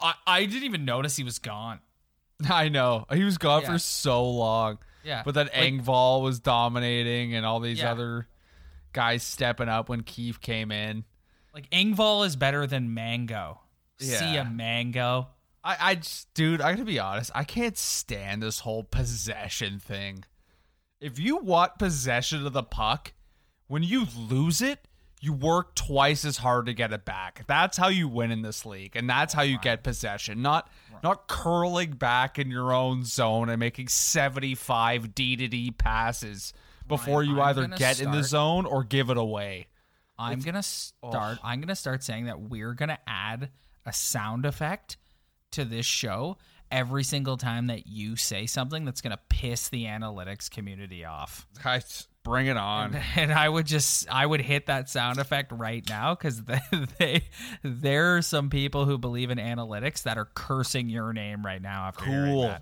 [0.00, 1.80] I, I didn't even notice he was gone.
[2.50, 3.72] I know he was gone Yeah.
[3.72, 4.78] for so long.
[5.04, 7.92] Yeah, But then Like, Engvall was dominating, and all these Yeah.
[7.92, 8.26] other
[8.92, 11.04] guys stepping up when Keefe came in.
[11.54, 13.60] like Engvall is better than Mango.
[14.00, 14.18] Yeah.
[14.18, 15.28] See a Mango.
[15.62, 17.30] I, I just, dude, I gotta be honest.
[17.34, 20.24] I can't stand this whole possession thing.
[21.00, 23.12] If you want possession of the puck,
[23.66, 24.88] when you lose it,
[25.20, 27.44] you work twice as hard to get it back.
[27.46, 30.42] That's how you win in this league, and that's how you get possession.
[30.42, 30.70] Not
[31.02, 36.52] not curling back in your own zone and making seventy five D to D passes
[36.86, 39.66] before you I'm either get in the zone or give it away.
[40.18, 41.38] I'm gonna start.
[41.42, 43.50] I'm gonna start saying that we're gonna add
[43.84, 44.96] a sound effect
[45.52, 46.36] to this show
[46.70, 51.46] every single time that you say something that's gonna piss the analytics community off.
[51.64, 51.80] I
[52.26, 52.98] bring it on.
[53.16, 56.60] And I would just, I would hit that sound effect right now because they,
[56.98, 57.22] they,
[57.62, 61.84] there are some people who believe in analytics that are cursing your name right now
[61.86, 62.56] after Cool.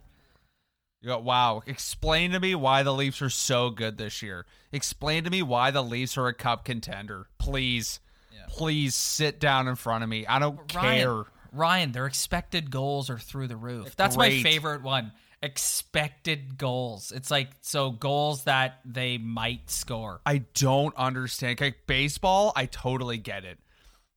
[1.04, 1.62] go, wow.
[1.66, 4.44] Explain to me why the Leafs are so good this year.
[4.70, 7.26] Explain to me why the Leafs are a cup contender.
[7.38, 8.00] Please.
[8.46, 10.26] Please sit down in front of me.
[10.26, 11.24] I don't care.
[11.54, 13.94] Ryan, their expected goals are through the roof.
[13.96, 15.12] That's my favorite one.
[15.42, 17.12] Expected goals.
[17.12, 20.20] It's like so goals that they might score.
[20.24, 21.60] I don't understand.
[21.60, 23.58] Like baseball, I totally get it.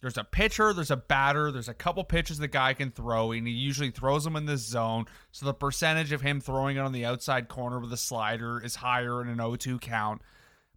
[0.02, 3.48] There's a pitcher, there's a batter, there's a couple pitches the guy can throw, and
[3.48, 5.06] he usually throws them in this zone.
[5.32, 8.76] So the percentage of him throwing it on the outside corner with a slider is
[8.76, 10.22] higher in an 0-2 count.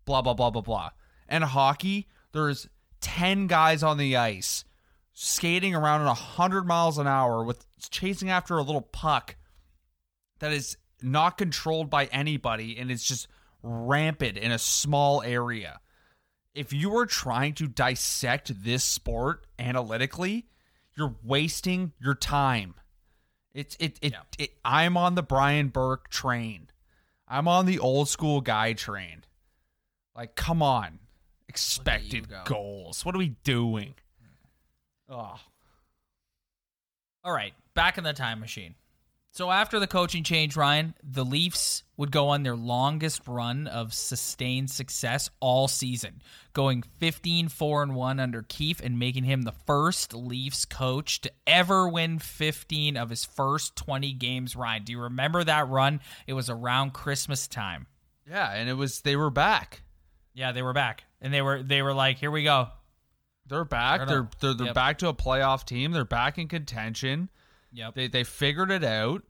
[0.06, 0.90] Blah blah blah blah blah.
[1.28, 2.68] And hockey, there's
[3.00, 4.64] ten guys on the ice
[5.22, 9.36] skating around at hundred miles an hour with chasing after a little puck
[10.38, 13.28] that is not controlled by anybody and it's just
[13.62, 15.78] rampant in a small area.
[16.54, 20.46] If you are trying to dissect this sport analytically,
[20.96, 22.74] you're wasting your time.
[23.52, 24.22] It's it it, Yeah.
[24.38, 26.68] it I'm on the Brian Burke train.
[27.28, 29.24] I'm on the old school guy train.
[30.16, 30.98] Like, come on.
[31.46, 32.42] Expected go.
[32.46, 33.04] goals.
[33.04, 33.94] What are we doing?
[35.10, 35.36] Oh.
[37.24, 38.74] All right, back in the time machine.
[39.32, 43.94] So after the coaching change, Ryan, the Leafs would go on their longest run of
[43.94, 46.20] sustained success all season,
[46.52, 51.30] going 15 4 and 1 under Keefe and making him the first Leafs coach to
[51.46, 54.82] ever win 15 of his first 20 games, Ryan.
[54.82, 56.00] Do you remember that run?
[56.26, 57.86] It was around Christmas time.
[58.28, 59.82] Yeah, and it was they were back.
[60.34, 61.04] Yeah, they were back.
[61.20, 62.68] And they were they were like, "Here we go."
[63.50, 64.06] They're back.
[64.06, 64.74] They're They're they're, Yep.
[64.74, 65.92] back to a playoff team.
[65.92, 67.28] They're back in contention.
[67.72, 67.94] Yep.
[67.94, 69.24] They they figured it out.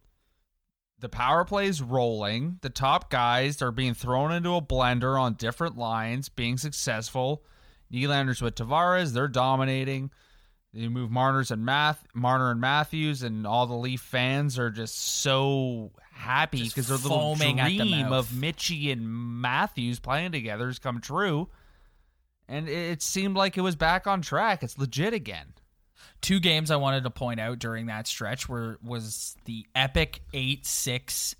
[1.01, 2.59] The power play is rolling.
[2.61, 7.43] The top guys are being thrown into a blender on different lines, being successful.
[7.91, 10.11] Nylanders with Tavares, they're dominating.
[10.73, 14.97] You move Marner's and Math Marner and Matthews, and all the Leaf fans are just
[14.97, 20.79] so happy because their little at the dream of Mitchie and Matthews playing together has
[20.79, 21.49] come true.
[22.51, 24.63] And it seemed like it was back on track.
[24.65, 25.55] It's legit again.
[26.21, 30.67] two games I wanted to point out during that stretch were was the epic eight
[30.67, 31.35] six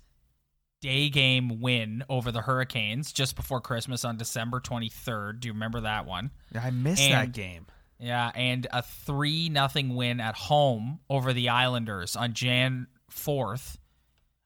[0.81, 5.41] day game win over the Hurricanes just before Christmas on December twenty third.
[5.41, 6.31] Do you remember that one?
[6.59, 7.65] I missed And- that game.
[7.99, 13.77] Yeah, and a three nothing win at home over the Islanders on Jan fourth.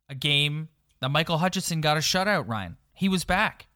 [0.09, 0.67] A game
[0.99, 2.49] that Michael Hutchinson got a shutout.
[2.49, 3.67] Ryan, he was back.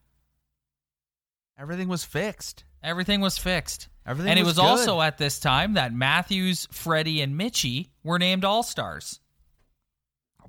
[1.57, 2.63] Everything was fixed.
[2.83, 3.89] Everything was fixed.
[4.05, 4.79] Everything and was it was good.
[4.89, 9.19] also at this time that Matthews, Freddie, and Mitchie were named All Stars.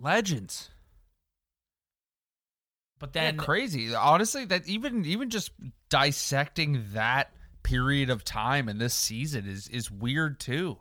[0.01, 0.71] legends.
[2.99, 3.95] But Yeah, then crazy.
[3.95, 5.53] Honestly, that even even just
[5.89, 10.79] dissecting that period of time in this season is is weird too.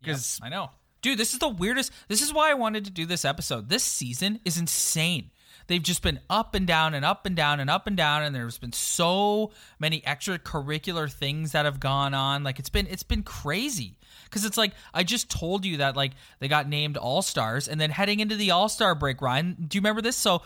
[0.00, 0.70] Because Yep, I know.
[1.00, 1.92] Dude, this is the weirdest.
[2.08, 3.68] This is why I wanted to do this episode.
[3.68, 5.30] This season is insane.
[5.68, 8.34] They've just been up and down and up and down and up and down and
[8.34, 12.42] there's been so many extracurricular things that have gone on.
[12.42, 13.98] Like it's been it's been crazy.
[14.30, 17.90] Cuz it's like I just told you that like they got named All-Stars and then
[17.90, 20.16] heading into the All-Star break, Ryan, do you remember this?
[20.16, 20.42] So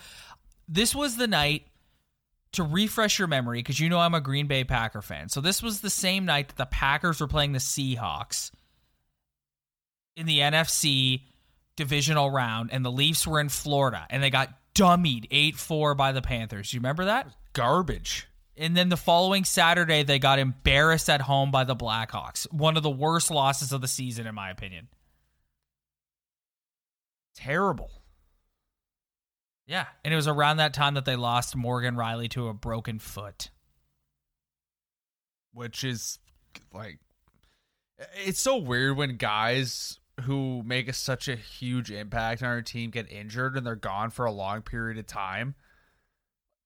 [0.69, 1.67] this was the night
[2.53, 5.29] to refresh your memory because you know I'm a Green Bay Packer fan.
[5.29, 8.51] So this was the same night that the Packers were playing the Seahawks
[10.17, 11.23] in the NFC
[11.77, 16.13] divisional round, and the Leafs were in Florida, and they got dummied 8 4 by
[16.13, 16.73] the Panthers.
[16.73, 17.29] You remember that?
[17.53, 18.29] garbage.
[18.57, 22.51] And then the following Saturday, they got embarrassed at home by the Blackhawks.
[22.53, 24.89] One of the worst losses of the season, in my opinion.
[27.35, 27.91] Terrible.
[29.67, 29.87] Yeah.
[30.05, 33.51] And it was around that time that they lost Morgan Rielly to a broken foot.
[35.55, 36.19] Which is
[36.73, 36.99] like
[38.25, 42.91] it's so weird when guys who make a, such a huge impact on our team
[42.91, 45.55] get injured and they're gone for a long period of time.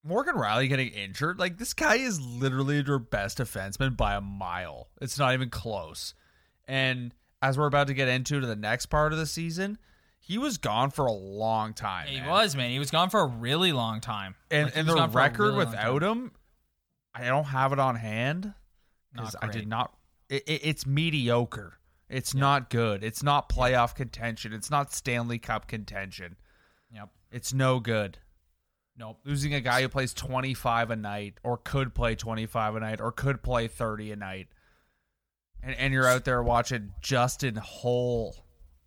[0.05, 4.89] Morgan Rielly getting injured, like this guy is literally their best defenseman by a mile.
[5.01, 6.15] It's not even close.
[6.69, 9.79] And as we're about to get into to the next part of the season,
[10.21, 12.07] he was gone for a long time.
[12.09, 12.71] He was, man.
[12.71, 14.37] He was gone for a really long time.
[14.51, 16.33] and Like, and the gone for a record really without him,
[17.15, 18.53] I don't have it on hand
[19.13, 19.93] because I did not.
[20.29, 21.79] It, it- it's mediocre.
[22.09, 23.03] It's not good.
[23.03, 24.53] It's not playoff contention.
[24.53, 26.37] It's not Stanley Cup contention.
[26.93, 27.09] Yep.
[27.33, 28.19] It's no good.
[28.99, 29.19] Nope.
[29.25, 33.13] Losing a guy who plays 25 a night or could play 25 a night or
[33.13, 34.49] could play 30 a night.
[35.63, 38.37] And and you're out there watching Justin Holl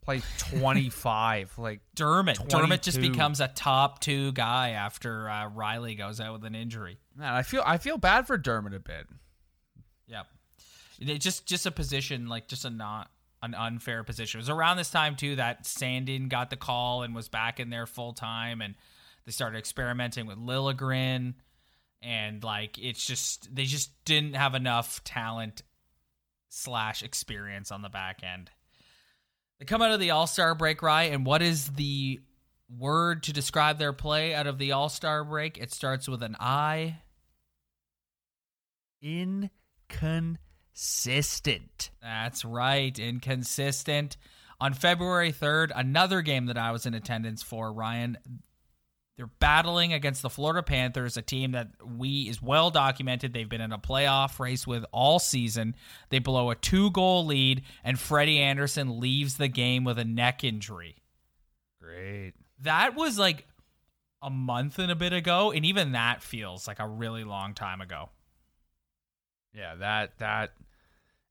[0.01, 2.39] play 25 like Dermott.
[2.47, 6.97] Dermott just becomes a top two guy after uh, Rielly goes out with an injury.
[7.15, 9.07] man, I feel I feel bad for Dermott a bit.
[10.07, 10.25] Yep.
[10.99, 13.09] It just just a position like just a not
[13.41, 14.39] an unfair position.
[14.39, 17.69] It was around this time too that Sandin got the call and was back in
[17.69, 18.75] there full time, and
[19.25, 21.35] they started experimenting with Liljegren,
[22.01, 25.63] and like it's just they just didn't have enough talent
[26.49, 28.49] slash experience on the back end.
[29.59, 31.11] They come out of the All Star break, right?
[31.11, 32.19] And what is the
[32.77, 35.57] word to describe their play out of the All Star break?
[35.57, 36.97] It starts with an I.
[39.01, 40.39] Inconsistent.
[42.01, 44.15] That's right, inconsistent.
[44.61, 48.17] On February 3rd, another game that I was in attendance for, Ryan,
[49.17, 53.33] they're battling against the Florida Panthers, a team that we is well documented.
[53.33, 55.75] They've been in a playoff race with all season.
[56.09, 60.45] They blow a two goal lead, and Freddie Andersen leaves the game with a neck
[60.45, 60.95] injury.
[61.81, 62.35] Great.
[62.61, 63.45] That was like
[64.21, 67.81] a month and a bit ago, and even that feels like a really long time
[67.81, 68.09] ago.
[69.53, 70.53] Yeah, that that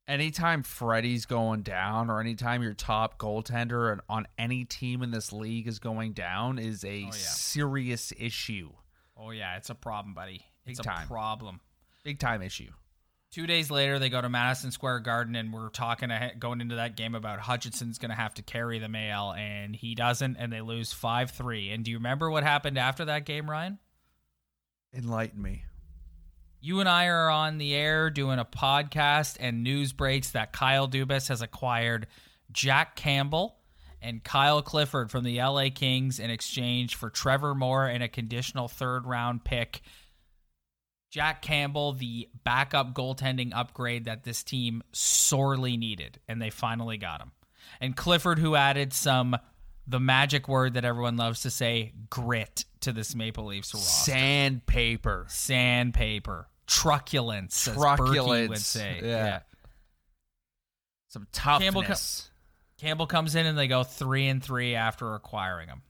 [0.09, 5.33] anytime Freddie's going down or anytime your top goaltender and on any team in this
[5.33, 7.11] league is going down is a oh, yeah.
[7.11, 8.71] serious issue.
[9.17, 10.45] Oh, yeah, it's a problem, buddy.
[10.65, 11.07] It's Big a time.
[11.07, 11.61] problem.
[12.05, 12.71] Big time issue.
[13.31, 16.77] Two days later, they go to Madison Square Garden, and we're talking ahead, going into
[16.77, 20.51] that game about Hutchinson's going to have to carry the mail, and he doesn't, and
[20.51, 21.69] they lose five three.
[21.69, 23.79] And do you remember what happened after that game, Ryan?
[24.95, 25.65] Enlighten me.
[26.61, 30.89] You and I are on the air doing a podcast and news breaks that Kyle
[30.89, 32.09] Dubas has acquired
[32.51, 33.57] Jack Campbell
[34.03, 38.67] and Kyle Clifford from the LA Kings in exchange for Trevor Moore and a conditional
[38.67, 39.83] third round pick.
[41.11, 47.23] Jack Campbell, the backup goaltending upgrade that this team sorely needed, and they finally got
[47.23, 47.31] him.
[47.81, 49.37] And Clifford, who added some,
[49.89, 55.25] the magic word that everyone loves to say, grit to this Maple Leafs roster Sandpaper.
[55.29, 58.49] sandpaper, truculence, as Truculence.
[58.51, 59.01] would say.
[59.03, 59.41] Yeah.
[61.09, 61.65] Some toughness.
[61.65, 61.95] Campbell co-
[62.87, 65.83] Campbell comes in and they go three and three after acquiring him.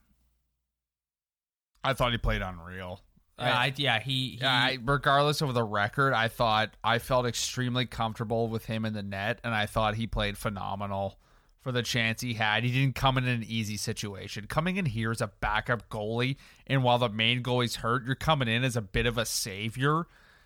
[1.83, 3.01] I thought he played unreal.
[3.37, 7.85] Yeah, I, yeah, he, he I, regardless of the record, I thought I felt extremely
[7.85, 11.19] comfortable with him in the net, and I thought he played phenomenal
[11.61, 12.63] for the chance he had.
[12.63, 14.47] He didn't come in an easy situation.
[14.47, 16.37] Coming in here as a backup goalie,
[16.67, 20.05] and while the main goalie's hurt, you're coming in as a bit of a savior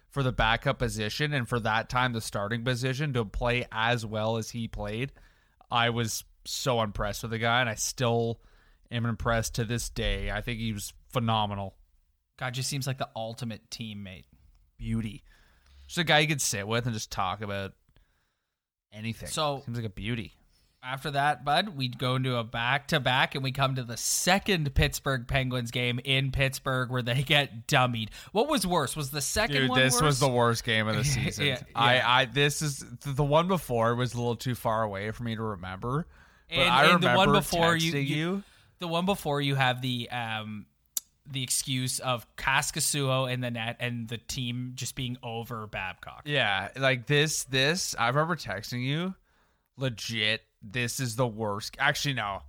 [0.09, 4.37] for the backup position, and for that time, the starting position to play as well
[4.37, 5.11] as he played.
[5.71, 8.39] I was so impressed with the guy, and I still
[8.91, 10.29] am impressed to this day.
[10.29, 11.75] I think he was phenomenal
[12.37, 14.25] God just seems like the ultimate teammate.
[14.77, 15.23] beauty.
[15.87, 17.71] Just a guy you could sit with and just talk about
[18.91, 19.29] anything.
[19.29, 20.33] So- seems like a beauty.
[20.85, 23.95] After that, bud, we go into a back to back and we come to the
[23.95, 28.09] second Pittsburgh Penguins game in Pittsburgh where they get dummied.
[28.33, 28.95] What was worse?
[28.95, 30.01] Was the second Dude, one this worse?
[30.01, 31.45] was the worst game of the season.
[31.45, 32.09] Yeah, I, yeah.
[32.09, 35.41] I, this is the one before was a little too far away for me to
[35.41, 36.05] remember.
[36.49, 38.43] But and, I and remember the one before you, texting you, you.
[38.79, 40.65] the one before you have the um
[41.25, 46.23] the excuse of Kaskisuo in the net and the team just being over Babcock.
[46.25, 47.95] Yeah, like this, this.
[47.97, 49.15] I remember texting you.
[49.77, 51.75] Legit, this is the worst.
[51.79, 52.39] Actually, no.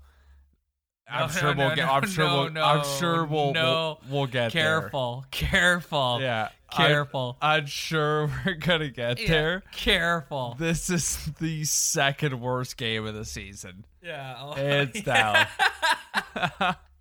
[1.07, 1.89] I'm No, sure no, we'll no, get.
[1.91, 2.51] I'm sure we'll.
[2.51, 3.53] no, I'm sure we'll.
[3.53, 3.99] no.
[4.09, 4.81] We'll, we'll get there.
[4.81, 6.19] Careful, careful.
[6.21, 7.37] Yeah, careful.
[7.43, 9.62] I'm sure we're gonna get Yeah, there.
[9.73, 10.57] Careful.
[10.59, 13.85] This is the second worst game of the season.
[14.03, 14.55] Yeah.
[14.57, 15.05] it's Hands
[16.62, 16.77] down.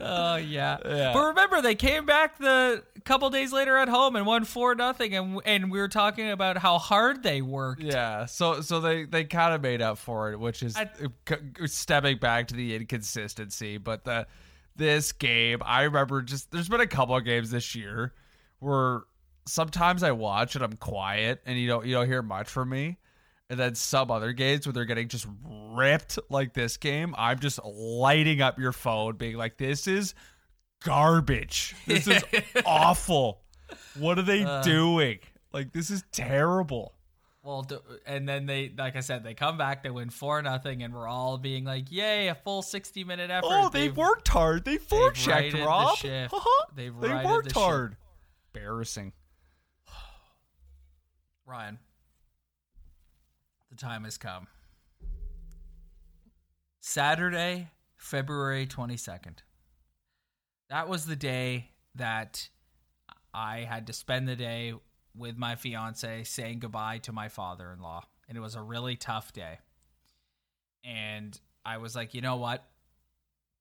[0.00, 0.78] Oh yeah.
[0.84, 1.12] Yeah.
[1.12, 5.14] But remember, they came back the couple days later at home and won four nothing,
[5.14, 7.82] and and we were talking about how hard they worked.
[7.82, 10.88] Yeah, so so they they kind of made up for it, which is I-
[11.66, 13.78] stepping back to the inconsistency.
[13.78, 14.26] But the
[14.76, 18.14] this game, I remember just there's been a couple of games this year
[18.60, 19.02] where
[19.46, 22.96] sometimes I watch and I'm quiet and you don't you don't hear much from me,
[23.50, 27.58] and then some other games where they're getting just ripped like this game, I'm just
[27.64, 30.14] lighting up your phone, being like, "This is
[30.84, 31.74] garbage.
[31.86, 32.22] This is
[32.64, 33.42] awful.
[33.98, 34.62] What are they uh.
[34.62, 35.18] doing?
[35.52, 36.94] Like this is terrible."
[37.42, 37.66] Well,
[38.04, 41.08] and then they, like I said, they come back, they win four nothing, and we're
[41.08, 44.64] all being like, "Yay, a full sixty minute effort!" Oh, they They've- worked hard.
[44.64, 45.96] They they've forechecked, righted the Rob.
[45.96, 46.34] shift.
[46.34, 46.66] Uh-huh.
[46.76, 47.62] They've they worked the ship.
[47.62, 47.96] hard.
[48.54, 49.12] Embarrassing.
[51.46, 51.89] Ryan, the
[53.80, 54.46] time has come.
[56.80, 59.38] Saturday, February 22nd.
[60.68, 62.48] That was the day that
[63.34, 64.74] I had to spend the day
[65.16, 68.04] with my fiance saying goodbye to my father in law.
[68.28, 69.58] And it was a really tough day.
[70.84, 72.64] And I was like, you know what?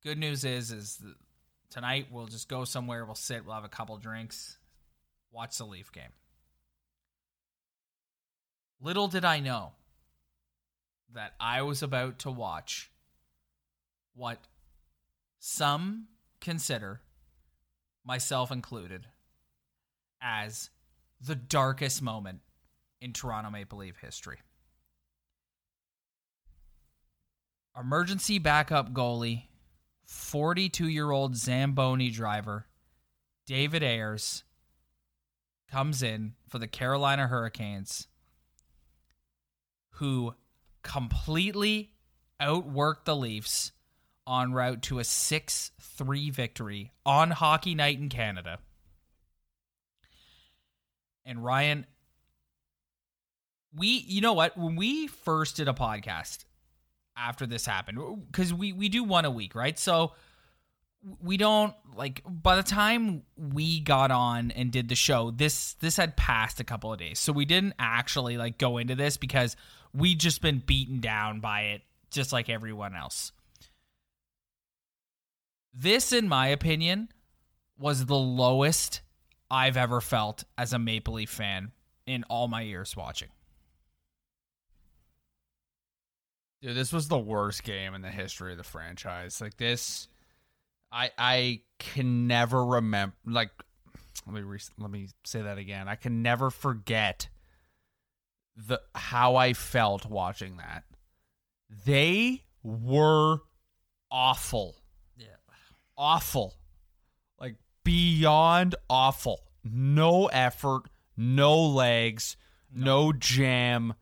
[0.03, 1.03] Good news is, is
[1.69, 4.57] tonight we'll just go somewhere, we'll sit, we'll have a couple drinks,
[5.31, 6.13] watch the Leaf game.
[8.79, 9.73] Little did I know
[11.13, 12.91] that I was about to watch
[14.15, 14.39] what
[15.39, 16.07] some
[16.39, 17.01] consider,
[18.05, 19.07] myself included,
[20.21, 20.69] as
[21.21, 22.41] the darkest moment
[23.01, 24.37] in Toronto Maple Leaf history.
[27.79, 29.43] Emergency backup goalie,
[30.05, 32.65] 42 year old Zamboni driver,
[33.47, 34.43] David Ayres,
[35.71, 38.07] comes in for the Carolina Hurricanes
[39.99, 40.33] who
[40.83, 41.91] completely
[42.41, 43.71] outworked the Leafs
[44.27, 48.59] en route to a 6 3 victory on Hockey Night in Canada.
[51.25, 51.85] And Ryan,
[53.75, 54.57] we, you know what?
[54.57, 56.45] When we first did a podcast
[57.15, 57.99] after this happened,
[58.31, 59.77] because we, we do one a week, right?
[59.77, 60.13] So
[61.21, 65.97] we don't like by the time we got on and did the show this this
[65.97, 67.19] had passed a couple of days.
[67.19, 69.55] So we didn't actually like go into this because
[69.93, 71.81] we'd just been beaten down by it
[72.11, 73.31] just like everyone else.
[75.73, 77.09] This in my opinion
[77.77, 79.01] was the lowest
[79.49, 81.71] i've ever felt as a maple leaf fan
[82.05, 83.29] in all my years watching.
[86.61, 89.39] Dude, this was the worst game in the history of the franchise.
[89.39, 90.09] Like this,
[90.91, 93.15] I I can never remember.
[93.25, 93.51] Like,
[94.25, 95.87] let me re- let me say that again.
[95.87, 97.29] I can never forget
[98.55, 100.83] the how I felt watching that.
[101.85, 103.39] They were
[104.11, 104.75] awful.
[105.17, 105.27] yeah
[105.97, 106.55] awful.
[107.39, 109.41] Like beyond awful.
[109.63, 110.83] No effort,
[111.15, 112.37] no legs,
[112.73, 113.93] no jam,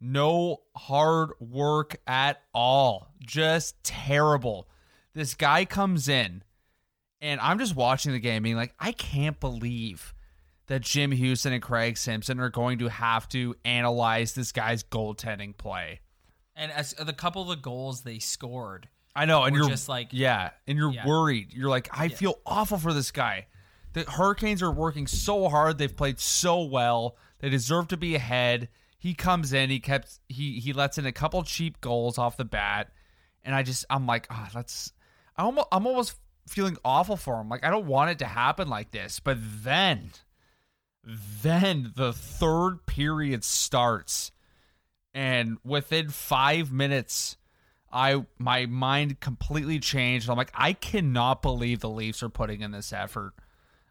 [0.00, 3.08] no hard work at all.
[3.20, 4.66] Just terrible.
[5.14, 6.42] This guy comes in
[7.20, 10.14] and I'm just watching the game being like, I can't believe
[10.66, 15.56] that Jim Hughson and Craig Simpson are going to have to analyze this guy's goaltending
[15.56, 16.00] play.
[16.54, 20.08] and as the couple of the goals they scored I know, and you're just like-
[20.12, 21.06] yeah, and you're Yeah.
[21.06, 21.52] worried.
[21.52, 23.46] You're like, I feel awful for this guy.
[23.92, 25.76] The Hurricanes are working so hard.
[25.76, 27.16] They've played so well.
[27.40, 28.70] They deserve to be ahead.
[28.98, 29.68] He comes in.
[29.68, 32.90] He kept he he lets in a couple cheap goals off the bat,
[33.42, 34.92] and I just I'm like, ah, that's
[35.36, 36.16] I almost I'm almost
[36.46, 37.48] feeling awful for him.
[37.48, 39.20] Like I don't want it to happen like this.
[39.20, 40.10] But then,
[41.04, 44.32] then the third period starts,
[45.14, 47.36] and within five minutes.
[47.94, 50.30] I my mind completely changed.
[50.30, 53.34] I'm like, I cannot believe the Leafs are putting in this effort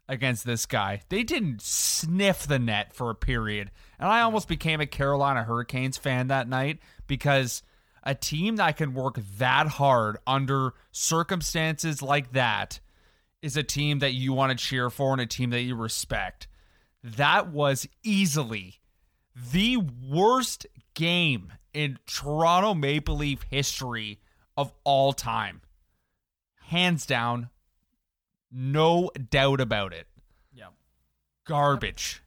[0.08, 1.02] against this guy.
[1.08, 3.70] They didn't sniff the net for a period.
[3.98, 7.62] And I almost became a Carolina Hurricanes fan that night because
[8.02, 12.80] a team that can work that hard under circumstances like that
[13.40, 16.46] is a team that you want to cheer for and a team that you respect.
[17.02, 18.80] That was easily
[19.52, 19.78] the
[20.08, 24.20] worst game in Toronto Maple Leaf history
[24.56, 25.62] of all time.
[26.66, 27.50] Hands down,
[28.50, 30.06] no doubt about it.
[30.52, 30.68] Yeah.
[31.44, 32.22] Garbage.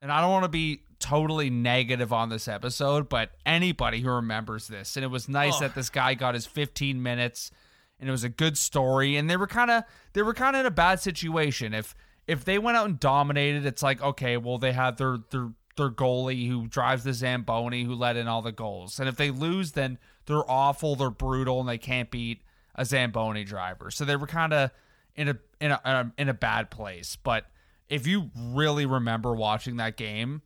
[0.00, 4.68] And I don't want to be totally negative on this episode, but anybody who remembers
[4.68, 5.60] this, and it was nice Oh.
[5.60, 7.50] that this guy got his 15 minutes
[7.98, 10.60] and it was a good story and they were kind of they were kind of
[10.60, 11.72] in a bad situation.
[11.74, 11.94] If
[12.26, 15.90] if they went out and dominated, it's like okay, well they have their their their
[15.90, 18.98] goalie who drives the Zamboni who let in all the goals.
[18.98, 22.42] And if they lose, then they're awful, they're brutal, and they can't beat
[22.74, 23.90] a Zamboni driver.
[23.90, 24.70] So they were kind of
[25.14, 27.16] in a in a in a bad place.
[27.16, 27.46] But
[27.88, 30.42] if you really remember watching that game,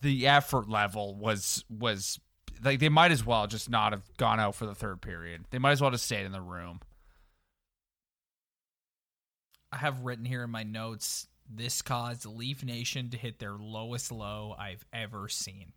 [0.00, 2.18] the effort level was was
[2.62, 5.44] like they might as well just not have gone out for the third period.
[5.50, 6.80] They might as well just stayed in the room.
[9.72, 14.12] I have written here in my notes this caused Leaf Nation to hit their lowest
[14.12, 15.72] low I've ever seen.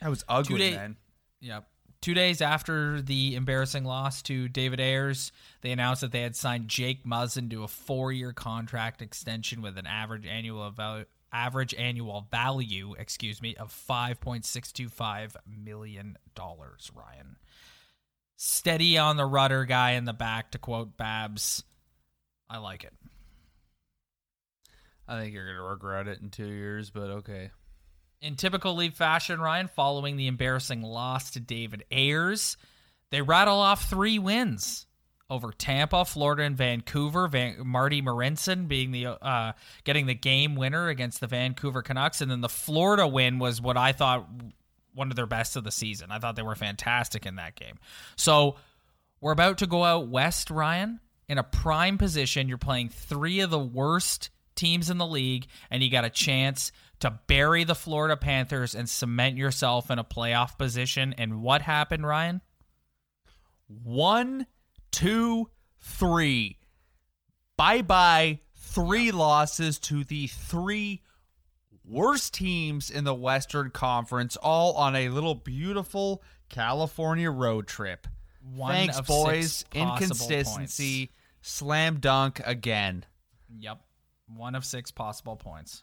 [0.00, 0.96] That was ugly, day- man.
[1.40, 1.68] Yep.
[2.00, 5.32] Two days after the embarrassing loss to David Ayres,
[5.62, 9.86] they announced that they had signed Jake Muzzin to a four-year contract extension with an
[9.86, 16.16] average annual value, average annual value, excuse me, of five point six two five million
[16.34, 16.90] dollars.
[16.94, 17.36] Ryan,
[18.36, 20.52] steady on the rudder, guy in the back.
[20.52, 21.64] To quote Babs,
[22.48, 22.94] I like it.
[25.06, 27.50] I think you're gonna regret it in two years, but okay.
[28.22, 32.56] In typical Leaf fashion, Ryan, following the embarrassing loss to David Ayres,
[33.10, 34.86] they rattle off three wins
[35.30, 37.28] over Tampa, Florida, and Vancouver.
[37.28, 39.52] Van- Marty Marincin being the uh,
[39.84, 43.76] getting the game winner against the Vancouver Canucks, and then the Florida win was what
[43.76, 44.28] I thought
[44.94, 46.10] one of their best of the season.
[46.10, 47.78] I thought they were fantastic in that game.
[48.16, 48.56] So
[49.20, 52.48] we're about to go out west, Ryan, in a prime position.
[52.48, 56.70] You're playing three of the worst teams in the league, and you got a chance
[57.00, 61.12] to bury the Florida Panthers and cement yourself in a playoff position.
[61.18, 62.40] And what happened, Ryan?
[63.82, 64.46] One,
[64.94, 66.58] two, three.
[67.56, 68.40] Bye bye.
[68.56, 71.02] Three losses to the three
[71.84, 78.06] worst teams in the Western Conference, all on a little beautiful California road trip.
[78.54, 79.64] One Thanks, boys.
[79.74, 81.10] Inconsistency.
[81.42, 83.04] Slam dunk again.
[83.58, 83.80] Yep.
[84.34, 85.82] One of six possible points.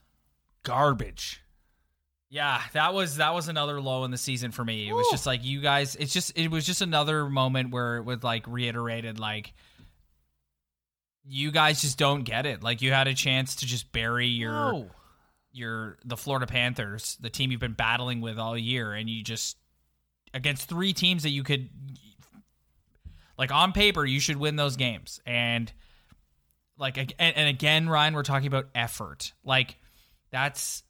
[0.64, 1.42] Garbage.
[2.34, 4.88] Yeah, that was that was another low in the season for me.
[4.88, 5.98] It was just like you guys.
[5.98, 9.54] It's just it was just another moment where it was like reiterated like
[11.26, 12.64] you guys just don't get it.
[12.64, 14.92] Like you had a chance to just bury your No.
[15.52, 19.58] your the Florida Panthers, the team you've been battling with all year, and you just
[20.34, 21.70] against three teams that you could
[23.38, 25.74] like on paper you should win those games and
[26.78, 29.76] like and, and again Ryan we're talking about effort like
[30.32, 30.84] that's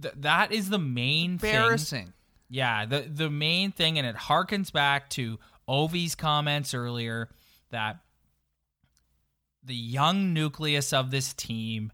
[0.00, 1.52] th- that is the main thing
[2.50, 5.38] yeah, the the main thing, and it harkens back to
[5.68, 7.30] Ovi's comments earlier
[7.70, 8.00] that
[9.62, 11.92] the young nucleus of this team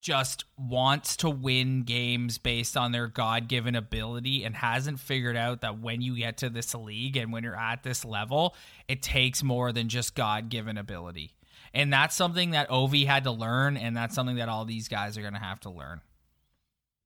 [0.00, 5.60] just wants to win games based on their God given ability and hasn't figured out
[5.60, 8.56] that when you get to this league and when you're at this level,
[8.88, 11.34] it takes more than just God given ability.
[11.72, 15.16] And that's something that Ovi had to learn, and that's something that all these guys
[15.16, 16.00] are going to have to learn.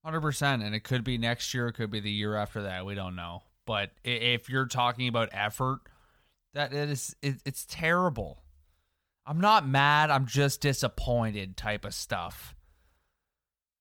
[0.04, 1.68] Hundred percent, and it could be next year.
[1.68, 2.84] It could be the year after that.
[2.86, 3.42] We don't know.
[3.66, 5.80] But if you're talking about effort,
[6.52, 8.38] that it is it, it's terrible.
[9.26, 10.10] I'm not mad.
[10.10, 11.56] I'm just disappointed.
[11.56, 12.54] Type of stuff.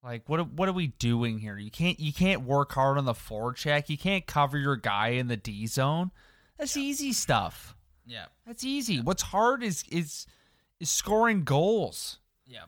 [0.02, 0.40] Like what?
[0.40, 1.56] are- What are we doing here?
[1.58, 1.98] You can't.
[2.00, 3.88] You can't work hard on the forecheck.
[3.88, 6.10] You can't cover your guy in the D zone.
[6.58, 7.74] That's easy stuff.
[8.06, 8.26] Yeah.
[8.46, 9.00] That's easy.
[9.00, 10.26] What's hard is is
[10.80, 12.64] is scoring goals Yeah.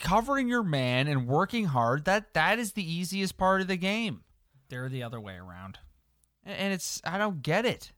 [0.00, 4.22] covering your man and working hard that that is the easiest part of the game
[4.68, 5.78] They're the other way around.
[6.44, 7.92] and and it's i don't get it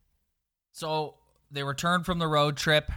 [0.73, 1.15] So
[1.51, 2.91] they return from the road trip,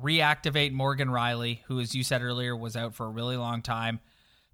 [0.00, 3.98] reactivate Morgan Rielly, who, as you said earlier, was out for a really long time,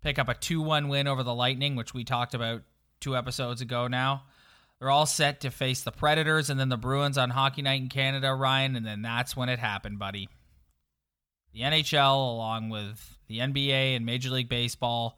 [0.03, 2.63] pick up a 2 1 win over the Lightning, which we talked about
[3.01, 4.23] two episodes ago now.
[4.79, 7.89] They're all set to face the Predators and then the Bruins on Hockey Night in
[7.89, 10.29] Canada, Ryan, and then that's when it happened, buddy.
[11.55, 15.17] The NHL, along with the NBA and Major League Baseball,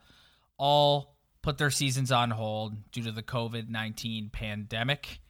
[0.59, 5.21] all put their seasons on hold due to the COVID 19 pandemic.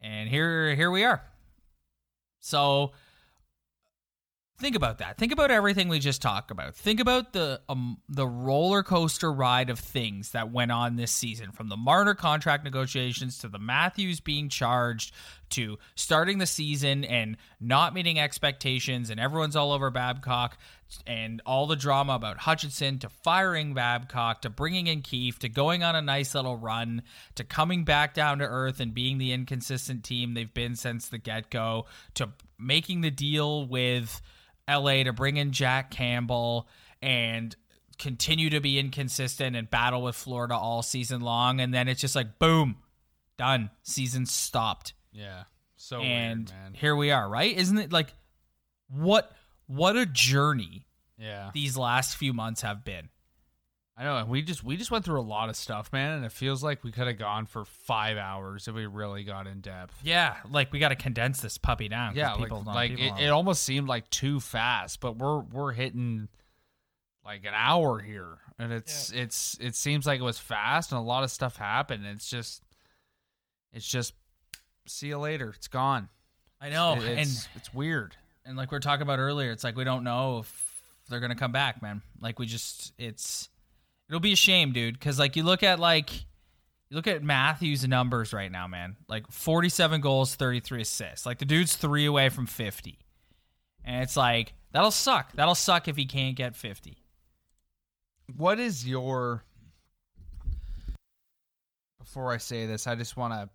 [0.00, 1.22] And here here we are.
[2.38, 2.92] So
[4.60, 5.18] think about that.
[5.18, 6.74] Think about everything we just talked about.
[6.74, 11.52] Think about the um, the roller coaster ride of things that went on this season,
[11.52, 15.14] from the Marner contract negotiations to the Matthews being charged
[15.50, 20.58] to starting the season and not meeting expectations, and everyone's all over Babcock,
[21.06, 25.82] and all the drama about Hutchinson to firing Babcock to bringing in Keefe to going
[25.82, 27.02] on a nice little run
[27.34, 31.18] to coming back down to earth and being the inconsistent team they've been since the
[31.18, 34.20] get go to making the deal with
[34.70, 36.68] LA to bring in Jack Campbell
[37.02, 37.54] and
[37.98, 41.60] continue to be inconsistent and battle with Florida all season long.
[41.60, 42.76] And then it's just like, boom,
[43.36, 43.70] done.
[43.82, 44.94] Season stopped.
[45.12, 45.44] Yeah.
[45.76, 47.56] So and weird, here we are, right?
[47.56, 48.12] Isn't it like
[48.88, 49.32] what
[49.66, 50.86] what a journey
[51.18, 51.50] Yeah.
[51.54, 53.08] these last few months have been?
[54.00, 54.16] I know.
[54.16, 56.64] and We just we just went through a lot of stuff, man, and it feels
[56.64, 59.94] like we could have gone for five hours if we really got in depth.
[60.02, 62.12] Yeah, like we got to condense this puppy down.
[62.12, 65.00] 'cause Yeah, like, people don't- like people it, don't- it almost seemed like too fast,
[65.00, 66.28] but we're we're hitting
[67.26, 71.02] like an hour here, and it's it's it seems like it was fast, and a
[71.02, 72.06] lot of stuff happened.
[72.06, 72.62] It's just
[73.72, 74.14] it's just
[74.86, 75.50] see you later.
[75.50, 76.08] It's gone.
[76.58, 78.16] I know, It- and it's, it's weird.
[78.46, 81.36] and like we are talking about earlier, it's like we don't know if they're gonna
[81.36, 82.00] come back, man.
[82.18, 83.48] Like we just, it's,
[84.10, 84.98] it'll be a shame, dude.
[84.98, 88.96] Because like you look at like, you look at Matthews' numbers right now, man.
[89.08, 91.24] Like forty-seven goals, thirty-three assists.
[91.24, 92.98] Like the dude's three away from fifty,
[93.84, 95.32] and it's like that'll suck.
[95.32, 96.98] That'll suck if he can't get fifty.
[98.36, 99.44] What is your
[101.98, 103.48] Before I say this, I just want to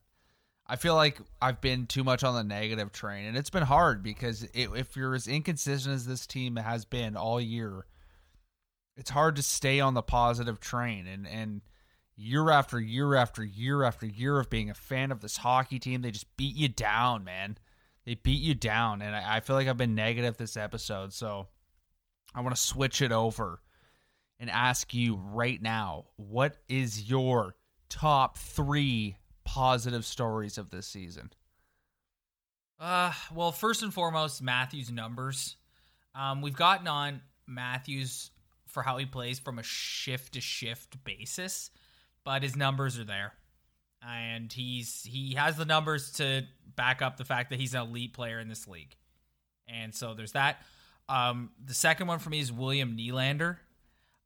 [0.68, 4.02] I feel like I've been too much on the negative train and it's been hard
[4.02, 7.86] because it, if you're as inconsistent as this team has been all year,
[8.98, 11.62] it's hard to stay on the positive train and and
[12.18, 16.02] year after year after year after year of being a fan of this hockey team,
[16.02, 17.58] they just beat you down, man.
[18.06, 21.48] They beat you down, and I, I feel like I've been negative this episode, so
[22.34, 23.62] I want to switch it over
[24.40, 27.56] and ask you right now what is your
[27.90, 31.32] top three positive stories of this season?
[32.80, 35.56] Uh, well, first and foremost, Matthews' numbers.
[36.14, 38.32] Um, we've gotten on Matthews
[38.76, 41.72] for how he plays from a shift to shift basis,
[42.26, 43.32] but his numbers are there,
[44.06, 46.44] and he's he has the numbers to
[46.76, 48.94] back up the fact that he's an elite player in this league,
[49.68, 50.62] and so there's that.
[51.08, 53.58] Um, the second one for me is William Nylander.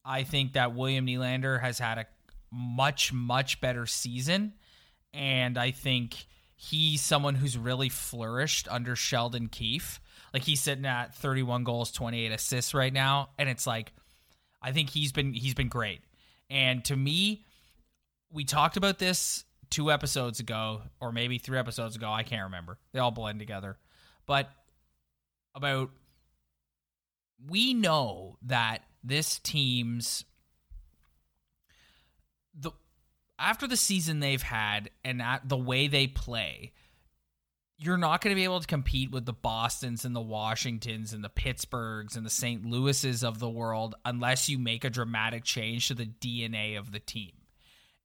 [0.03, 2.07] I think that William Nylander has had a
[2.51, 4.53] much much better season,
[5.13, 6.15] and I think
[6.55, 10.01] he's someone who's really flourished under Sheldon Keefe.
[10.33, 13.93] Like he's sitting at 31 goals, 28 assists right now, and it's like
[14.61, 16.01] I think he's been he's been great.
[16.49, 17.45] And to me,
[18.31, 22.11] we talked about this two episodes ago, or maybe three episodes ago.
[22.11, 22.77] I can't remember.
[22.91, 23.77] They all blend together.
[24.25, 24.49] But
[25.55, 25.91] about
[27.47, 30.25] we know that this team's
[32.53, 32.71] the
[33.37, 36.73] after the season they've had and the way they play,
[37.81, 41.23] you're not going to be able to compete with the Bostons and the Washingtons and
[41.23, 42.65] the Pittsburghs and the St.
[42.65, 46.99] Louis's of the world unless you make a dramatic change to the DNA of the
[46.99, 47.31] team.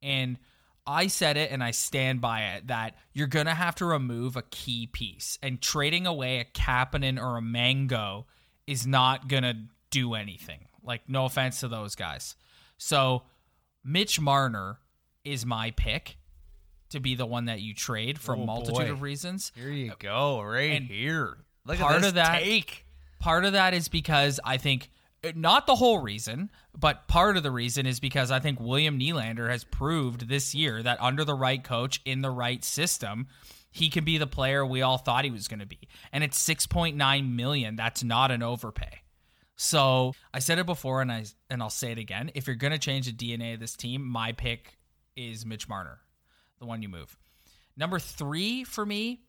[0.01, 0.39] And
[0.87, 4.37] I said it and I stand by it that you're going to have to remove
[4.37, 5.39] a key piece.
[5.43, 8.27] And trading away a Kapanen or a Mango
[8.69, 9.57] is not going to
[9.91, 10.67] do anything.
[10.85, 12.37] Like, no offense to those guys.
[12.77, 13.23] So,
[13.83, 14.79] Mitch Marner
[15.25, 16.17] is my pick
[16.95, 18.91] to be the one that you trade for a Oh, multitude boy.
[18.91, 19.53] of reasons.
[19.55, 21.37] Here you go, right And here.
[21.67, 22.87] Look part at this of that- take.
[23.21, 24.91] Part of that is because I think
[25.25, 28.99] uh, not the whole reason, but part of the reason is because I think William
[28.99, 33.29] Nylander has proved this year that under the right coach in the right system,
[33.71, 35.89] he can be the player we all thought he was going to be.
[36.13, 37.77] And it's 6.9 million.
[37.77, 39.01] That's not an overpay.
[39.57, 42.31] So, I said it before and I and I'll say it again.
[42.35, 44.77] If you're going to change the DNA of this team, my pick
[45.17, 46.01] is Mitch Marner,
[46.65, 47.17] the one you move.
[47.77, 49.21] Number 3 for me,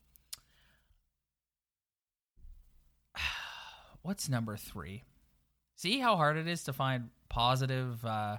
[4.02, 5.04] what's number three?
[5.76, 8.04] See how hard it is to find positive.
[8.06, 8.38] Uh,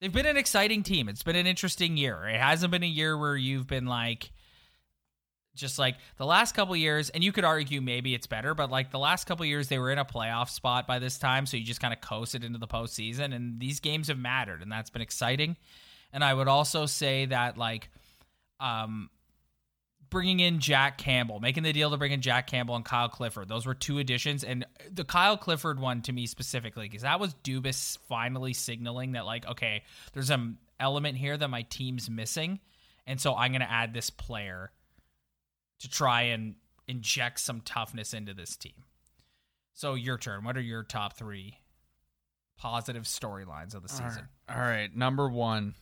[0.00, 1.08] they've been an exciting team.
[1.08, 2.28] It's been an interesting year.
[2.28, 4.30] It hasn't been a year where you've been like,
[5.56, 8.92] just like the last couple years, and you could argue maybe it's better, but like
[8.92, 11.64] the last couple years, they were in a playoff spot by this time, so you
[11.64, 15.02] just kind of coasted into the postseason, and these games have mattered, and that's been
[15.02, 15.56] exciting.
[16.12, 17.90] And I would also say that like,
[18.60, 19.10] um,
[20.08, 23.48] bringing in Jack Campbell, making the deal to bring in Jack Campbell and Kyle Clifford.
[23.48, 27.34] Those were two additions, and the Kyle Clifford one to me specifically because that was
[27.44, 29.82] Dubas finally signaling that like, okay,
[30.12, 32.60] there's an element here that my team's missing,
[33.06, 34.70] and so I'm going to add this player
[35.80, 36.54] to try and
[36.88, 38.84] inject some toughness into this team.
[39.74, 40.44] So your turn.
[40.44, 41.58] What are your top three
[42.56, 44.28] positive storylines of the season?
[44.48, 45.74] All right, number one,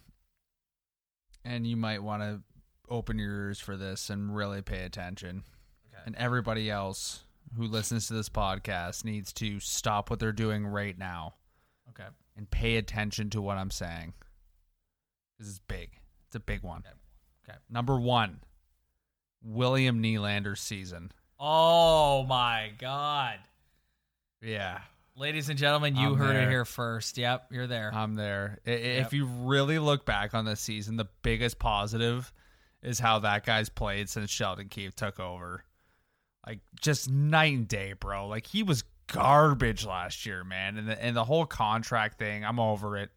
[1.45, 2.40] and you might want to
[2.88, 5.42] open your ears for this and really pay attention.
[5.92, 6.03] Okay.
[6.07, 7.24] And everybody else
[7.57, 11.34] who listens to this podcast needs to stop what they're doing right now
[11.90, 12.09] Okay.
[12.36, 14.12] and pay attention to what I'm saying.
[15.38, 15.90] This is big.
[16.26, 16.80] It's a big one.
[16.86, 16.97] Okay.
[17.49, 17.59] Okay.
[17.70, 18.40] Number one,
[19.42, 21.12] William Nylander's season.
[21.38, 23.38] Oh my god.
[24.40, 24.80] Yeah,
[25.17, 27.19] Ladies and gentlemen, you I'm heard it here first.
[27.19, 27.93] Yep, you're there.
[27.95, 28.59] I'm there.
[28.67, 29.07] I- Yep.
[29.07, 32.33] If you really look back on this season, the biggest positive
[32.83, 35.65] is how that guy's played since Sheldon Keefe took over.
[36.47, 38.27] Like just night and day, bro.
[38.27, 40.77] Like he was garbage last year, man.
[40.77, 43.11] And the and the whole contract thing, I'm over it.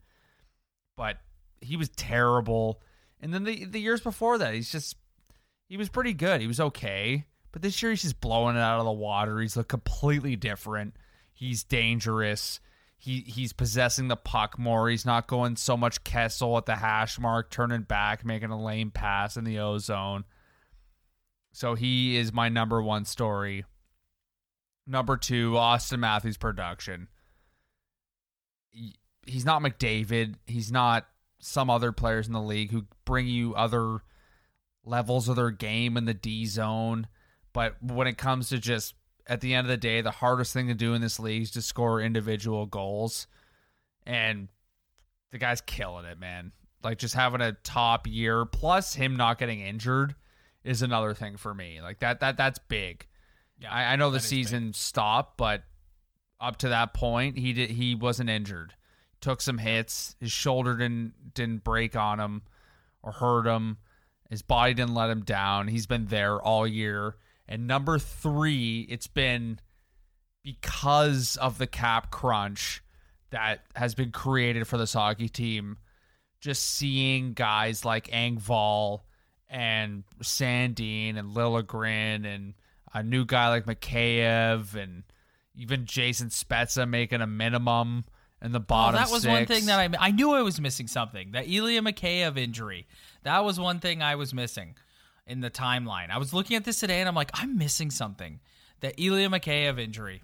[0.95, 1.17] But
[1.61, 2.79] he was terrible.
[3.19, 4.95] And then the the years before that, he's just
[5.67, 6.41] he was pretty good.
[6.41, 7.25] He was okay.
[7.51, 9.39] But this year he's just blowing it out of the water.
[9.39, 10.95] He's looked completely different.
[11.37, 12.59] He's dangerous.
[12.97, 14.89] He he's possessing the puck more.
[14.89, 18.89] He's not going so much Kessel at the hash mark, turning back, making a lame
[18.89, 20.25] pass in the O zone.
[21.53, 23.65] So he is my number one story.
[24.87, 27.07] Number two, Auston Matthews production.
[28.71, 28.95] He-
[29.27, 30.35] He's not McDavid.
[30.47, 31.05] He's not
[31.39, 33.99] some other players in the league who bring you other
[34.83, 37.05] levels of their game in the D zone.
[37.53, 38.95] But when it comes to just
[39.27, 41.51] at the end of the day, the hardest thing to do in this league is
[41.51, 43.27] to score individual goals.
[44.05, 44.47] And
[45.31, 46.53] the guy's killing it, man.
[46.83, 50.15] Like just having a top year plus him not getting injured
[50.63, 51.81] is another thing for me.
[51.81, 53.07] Like that that that's big.
[53.59, 54.29] Yeah, I, I know the is big.
[54.29, 55.63] season stopped, but
[56.39, 58.75] up to that point, he did he wasn't injured.
[59.19, 60.15] Took some hits.
[60.19, 62.43] His shoulder didn't didn't break on him
[63.01, 63.77] or hurt him.
[64.29, 65.67] His body didn't let him down.
[65.67, 67.15] He's been there all year.
[67.47, 69.59] And number three, it's been
[70.43, 72.81] because of the cap crunch
[73.29, 75.77] that has been created for this hockey team.
[76.39, 79.01] Just seeing guys like Engvall
[79.49, 82.53] and Sandin and Liljegren and
[82.93, 85.03] a new guy like Mikheyev and
[85.55, 88.05] even Jason Spezza making a minimum
[88.41, 88.99] in the Oh, bottom.
[89.01, 91.31] that was one thing that I I knew I was missing something.
[91.31, 92.87] That Ilya Mikheyev injury.
[93.23, 94.75] That was one thing I was missing
[95.27, 96.09] in the timeline.
[96.09, 98.39] I was looking at this today and I'm like, I'm missing something.
[98.79, 100.23] The Ilya Mikheyev injury.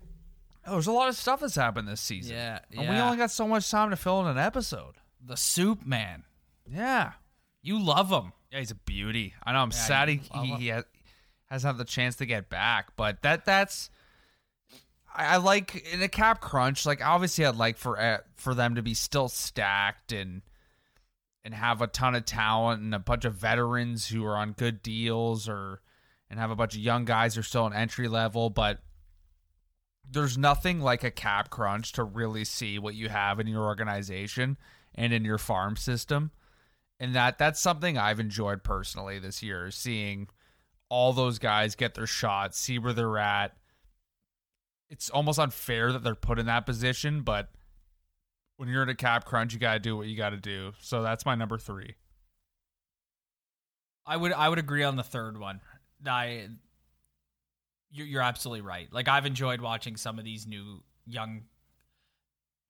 [0.65, 2.35] Oh, there's a lot of stuff that's happened this season.
[2.35, 3.05] Yeah, And we yeah.
[3.05, 4.95] only got so much time to fill in an episode.
[5.25, 6.23] The soup man.
[6.69, 7.11] Yeah.
[7.61, 8.31] You love him.
[8.51, 9.33] Yeah, he's a beauty.
[9.43, 9.59] I know.
[9.59, 10.59] I'm Yeah, sad he, you love he, him.
[10.59, 10.83] he has,
[11.47, 13.89] hasn't had the chance to get back, but that that's.
[15.15, 16.85] I, I like in a cap crunch.
[16.85, 20.41] Like obviously, I'd like for uh, for them to be still stacked and
[21.43, 24.81] and have a ton of talent and a bunch of veterans who are on good
[24.81, 25.81] deals, or
[26.29, 28.79] and have a bunch of young guys who are still on entry level, but.
[30.05, 34.57] There's nothing like a cap crunch to really see what you have in your organization
[34.93, 36.31] and in your farm system
[37.03, 40.29] and that that's something I've enjoyed personally this year, seeing
[40.87, 43.57] all those guys get their shots, see where they're at.
[44.89, 47.49] It's almost unfair that they're put in that position, but
[48.63, 50.71] when you're in a cap crunch, you got to do what you got to do.
[50.79, 51.95] So that's my number three.
[54.05, 55.59] I would I would agree on the third one.
[56.05, 56.47] I
[57.91, 58.87] you're, you're absolutely right.
[58.91, 61.43] Like I've enjoyed watching some of these new young.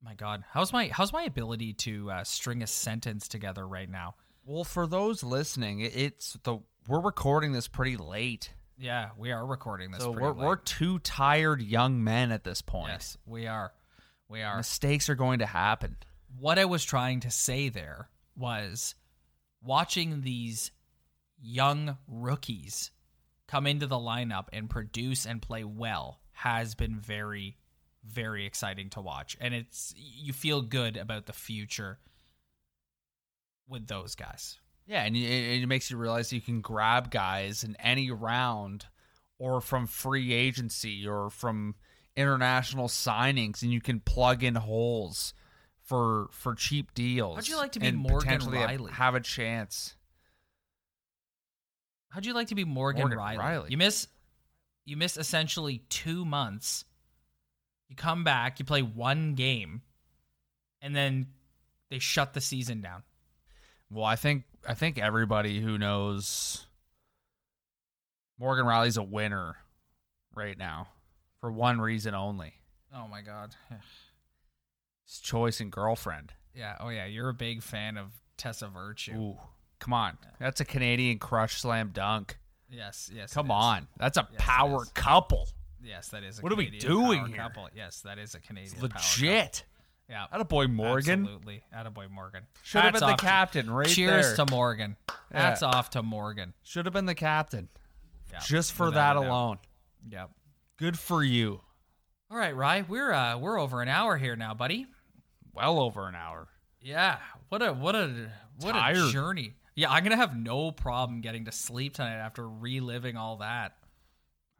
[0.03, 4.15] My God, how's my how's my ability to uh, string a sentence together right now?
[4.45, 9.91] Well, for those listening, it's the we're recording this pretty late, Yeah, we are recording
[9.91, 10.01] this.
[10.01, 10.45] so pretty we're late.
[10.45, 12.89] we're two tired young men at this point.
[12.89, 13.71] yes, we are.
[14.29, 14.57] We are.
[14.57, 15.97] Mistakes are going to happen.
[16.39, 18.95] What I was trying to say there was
[19.61, 20.71] watching these
[21.41, 22.91] young rookies
[23.47, 27.57] come into the lineup and produce and play well has been very
[28.05, 31.99] very exciting to watch and it's you feel good about the future
[33.67, 37.75] with those guys Yeah, and it, it makes you realize you can grab guys in
[37.77, 38.85] any round
[39.39, 41.75] or from free agency or from
[42.15, 45.33] international signings and you can plug in holes
[45.83, 47.35] for for cheap deals.
[47.35, 48.91] How'd you like to be Morgan potentially have- Rielly?
[48.91, 49.95] Have a chance.
[52.09, 53.37] how'd you like to be morgan, Morgan rielly?
[53.39, 53.69] Rielly.
[53.71, 54.07] you miss
[54.85, 56.85] you miss essentially two months
[57.89, 59.81] you come back you play one game
[60.81, 61.27] and then
[61.89, 63.01] they shut the season down
[63.89, 66.65] Well, I think I think everybody who knows
[68.39, 69.55] Morgan Rielly's a winner
[70.35, 70.87] right now
[71.43, 72.53] for one reason only.
[72.95, 73.53] oh my god
[75.05, 76.31] His choice and girlfriend.
[76.55, 76.77] Yeah.
[76.79, 77.05] Oh yeah.
[77.05, 79.11] You're a big fan of Tessa Virtue.
[79.13, 79.37] Ooh,
[79.79, 80.17] come on.
[80.39, 82.37] That's a Canadian crush slam dunk.
[82.69, 83.11] Yes.
[83.13, 83.33] Yes.
[83.33, 83.87] Come on.
[83.97, 85.49] That's a Yes, power couple.
[85.83, 86.39] Yes, that is.
[86.39, 87.35] A What are we doing here?
[87.35, 87.67] Couple.
[87.75, 88.71] Yes, that is a Canadian.
[88.79, 89.01] power couple.
[89.01, 89.65] Legit.
[90.09, 90.27] Yeah.
[90.33, 91.23] Attaboy Morgan.
[91.23, 91.63] Absolutely.
[91.75, 92.43] Attaboy Morgan.
[92.63, 94.45] Should have been the captain right Cheers there.
[94.45, 94.95] to Morgan.
[95.33, 95.57] Yeah.
[95.63, 96.53] Off to Morgan.
[96.63, 97.67] Should have been the captain.
[98.31, 99.57] Yeah, Just for without that alone.
[100.09, 100.29] Yep.
[100.77, 101.61] Good for you.
[102.31, 102.83] All right, Rye.
[102.87, 104.87] We're uh we're over an hour here now, buddy.
[105.53, 106.47] Well over an hour.
[106.81, 107.17] Yeah.
[107.49, 109.53] What a what a what a journey.
[109.75, 113.73] Yeah, I'm gonna have no problem getting to sleep tonight after reliving all that.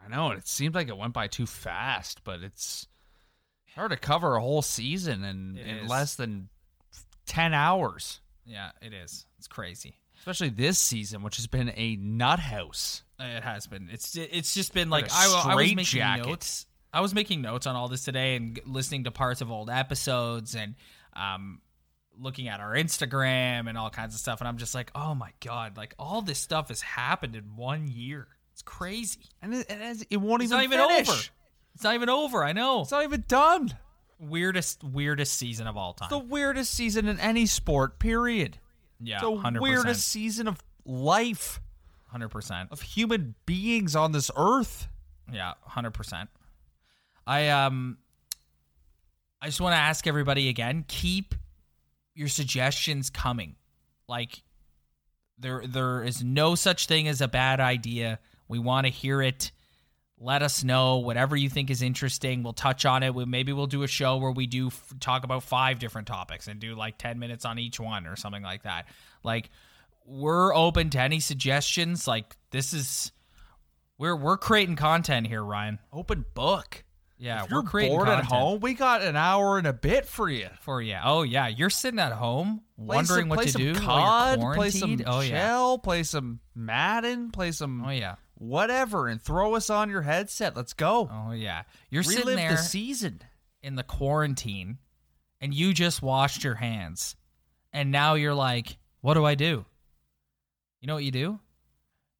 [0.04, 2.88] I know, and it seemed like it went by too fast, but it's
[3.76, 5.90] hard to cover a whole season in, It in is.
[5.90, 6.50] less than
[7.26, 8.20] 10 hours.
[8.46, 9.26] Yeah, it is.
[9.38, 9.96] It's crazy.
[10.20, 13.03] Especially this season, which has been a nut house.
[13.24, 13.90] It has been.
[13.92, 16.26] It's it's just been Like I, I was making straitjacket.
[16.28, 16.66] notes.
[16.94, 20.56] I was making notes on all this today and listening to parts of old episodes
[20.56, 20.76] and
[21.16, 21.62] um
[22.20, 25.32] looking at our Instagram and all kinds of stuff and I'm just like, "Oh my
[25.44, 29.22] god, like all this stuff has happened in one year." It's crazy.
[29.42, 31.10] And it, it, it won't It's even not even finish.
[31.10, 31.22] over.
[31.74, 32.44] It's not even over.
[32.44, 32.82] I know.
[32.82, 33.76] It's not even done.
[34.20, 36.06] weirdest weirdest season of all time.
[36.12, 38.60] It's the weirdest season in any sport, period.
[39.02, 39.60] yeah, It's the 100%.
[39.62, 41.60] weirdest season of life,
[42.14, 42.72] 100%.
[42.72, 44.88] of human beings on this earth.
[45.32, 46.30] Yeah, hundred percent.
[47.26, 47.98] I um,
[49.42, 51.34] I just want to ask everybody again: keep
[52.14, 53.56] your suggestions coming.
[54.08, 54.44] Like
[55.40, 58.20] there, there is no such thing as a bad idea.
[58.48, 59.52] We want to hear it.
[60.20, 62.44] Let us know whatever you think is interesting.
[62.44, 63.14] We'll touch on it.
[63.14, 66.48] We, maybe we'll do a show where we do f- talk about five different topics
[66.48, 68.86] and do like ten minutes on each one or something like that.
[69.24, 69.50] Like
[70.06, 72.08] we're open to any suggestions.
[72.08, 73.12] Like this is
[73.98, 75.80] we're we're creating content here, Ryan.
[75.92, 76.84] Open book.
[77.18, 80.30] Yeah, if we're creating bored at home, we got an hour and a bit for
[80.30, 80.50] you.
[80.62, 80.98] for you.
[81.02, 84.40] Oh yeah, you're sitting at home Play wondering some, what play to some do COD,
[84.56, 89.56] play some oh yeah, Shell, play some Madden, play some oh yeah, whatever, and throw
[89.56, 90.56] us on your headset.
[90.56, 91.10] Let's go.
[91.10, 91.64] oh yeah.
[91.90, 93.22] You're Relive sitting there the season.
[93.62, 94.80] in the quarantine,
[95.40, 97.16] and you just washed your hands,
[97.72, 99.66] and now you're like, what do I do?
[100.84, 101.40] You know what you do?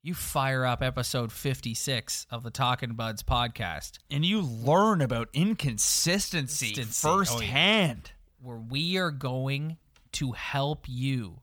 [0.04, 3.98] You fire up episode 56 of the Talking Buds podcast.
[4.10, 7.06] And you learn about inconsistency Consistency.
[7.10, 8.12] Oh, firsthand.
[8.40, 9.80] where we are going
[10.14, 11.42] to help you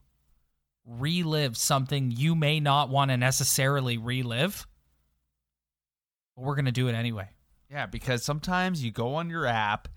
[0.83, 4.65] relive something you may not want to necessarily relive,
[6.35, 7.29] but we're going to do it anyway.
[7.69, 9.89] Yeah, because sometimes you go on your app,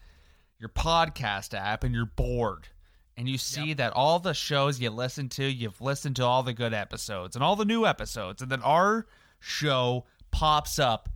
[0.59, 2.69] your podcast app, and you're bored.
[3.17, 6.53] And you see that all the shows you listen to, you've listened to all the
[6.53, 8.43] good episodes and all the new episodes.
[8.43, 9.07] And then our
[9.39, 11.09] show pops up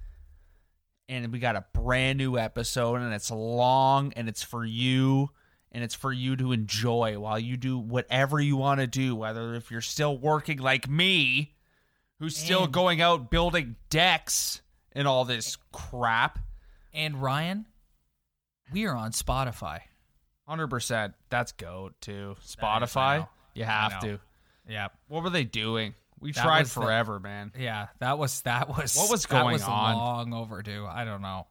[1.09, 5.31] and we got a brand new episode and it's long and it's for you
[5.73, 9.55] and it's for you to enjoy while you do whatever you want to do, whether
[9.55, 11.55] if you're still working like me,
[12.21, 16.39] who's still going out building decks and all this crap.
[16.93, 17.67] And Ryan,
[18.73, 19.81] we are on Spotify.
[20.49, 21.13] Hundred percent.
[21.29, 22.37] That's goat too.
[22.45, 23.29] Spotify.
[23.55, 24.19] You have to.
[24.67, 24.89] Yeah.
[25.09, 25.95] What were they doing?
[26.21, 27.53] We That tried was the- forever, man.
[27.57, 29.95] Yeah, that was that was What was that going was on?
[29.97, 30.87] long overdue.
[30.89, 31.47] I don't know.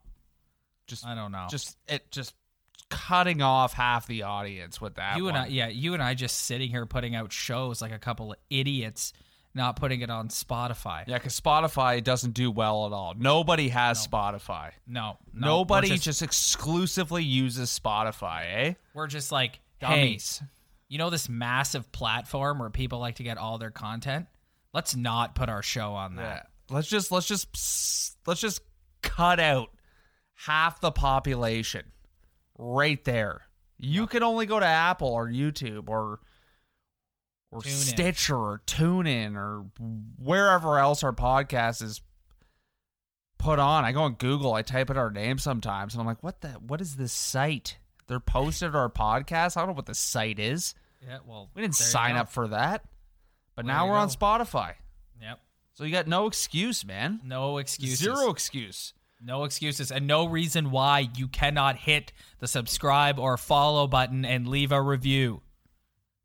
[0.87, 1.47] Just, I don't know.
[1.49, 2.33] just it, just
[2.89, 5.17] cutting off half the audience with that.
[5.17, 7.99] you and I, yeah, you and I just sitting here putting out shows like a
[7.99, 9.13] couple of idiots,
[9.57, 11.03] not putting it on Spotify.
[11.07, 13.13] yeah, because Spotify doesn't do well at all.
[13.17, 14.71] Nobody has Spotify.
[14.87, 18.73] No, no Nobody just, just, exclusively uses Spotify, eh?
[18.93, 20.39] we're just like Dummies.
[20.39, 20.47] Hey,
[20.89, 24.27] you know this massive platform where people like to get all their content.
[24.73, 26.21] Let's not put our show on Yeah.
[26.21, 26.47] that.
[26.69, 28.61] Let's just let's just let's just
[29.01, 29.69] cut out
[30.35, 31.83] half the population
[32.57, 33.41] right there.
[33.77, 36.19] You can only go to Apple or YouTube or
[37.51, 37.71] or TuneIn.
[37.71, 39.65] Stitcher or TuneIn or
[40.17, 42.01] wherever else our podcast is
[43.37, 43.85] put on.
[43.85, 46.49] I go on Google, I type in our name sometimes, and I'm like, what the
[46.49, 47.77] what is this site?
[48.07, 49.57] They're posted our podcast.
[49.57, 50.73] I don't know what the site is.
[51.05, 52.83] Yeah, well, We didn't sign up for that.
[53.55, 54.09] But There now we're on.
[54.09, 54.73] Spotify.
[55.21, 55.39] Yep.
[55.73, 57.19] So you got no excuse, man.
[57.23, 57.99] No excuses.
[57.99, 58.93] Zero excuse.
[59.19, 64.47] No excuses, and no reason why you cannot hit the subscribe or follow button and
[64.47, 65.41] leave a review.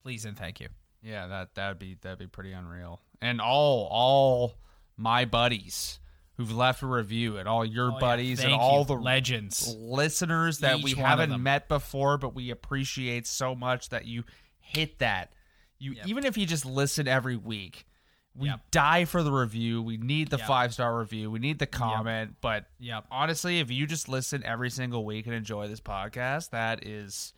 [0.02, 0.68] Please and thank you.
[1.02, 3.00] Yeah, that that'd be that'd be pretty unreal.
[3.20, 4.54] And all all
[4.96, 5.98] my buddies
[6.36, 8.00] who've left a review, and all your Oh, yeah.
[8.00, 8.84] buddies, and all you.
[8.86, 9.74] the legends.
[9.76, 14.24] listeners that Each we haven't met before, but we appreciate so much that you
[14.58, 15.32] hit that.
[15.78, 16.06] You Yep.
[16.06, 17.86] even if you just listen every week.
[18.34, 18.70] We Yep.
[18.70, 19.82] die for the review.
[19.82, 20.46] We need the Yep.
[20.46, 21.30] five star review.
[21.30, 22.36] We need the comment.
[22.40, 23.08] But Yep.
[23.10, 27.34] honestly, if you just listen every single week and enjoy this podcast, that is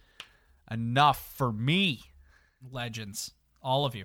[0.70, 2.02] enough for me.
[2.70, 3.32] Legends.
[3.64, 4.04] All of you.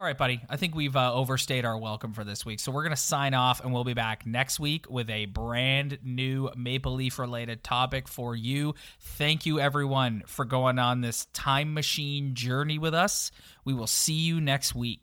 [0.00, 0.40] All right, buddy.
[0.48, 2.58] I think we've uh, overstayed our welcome for this week.
[2.58, 5.98] So we're going to sign off and we'll be back next week with a brand
[6.02, 8.74] new Maple Leaf related topic for you.
[8.98, 13.30] Thank you, everyone, for going on this time machine journey with us.
[13.66, 15.02] We will see you next week.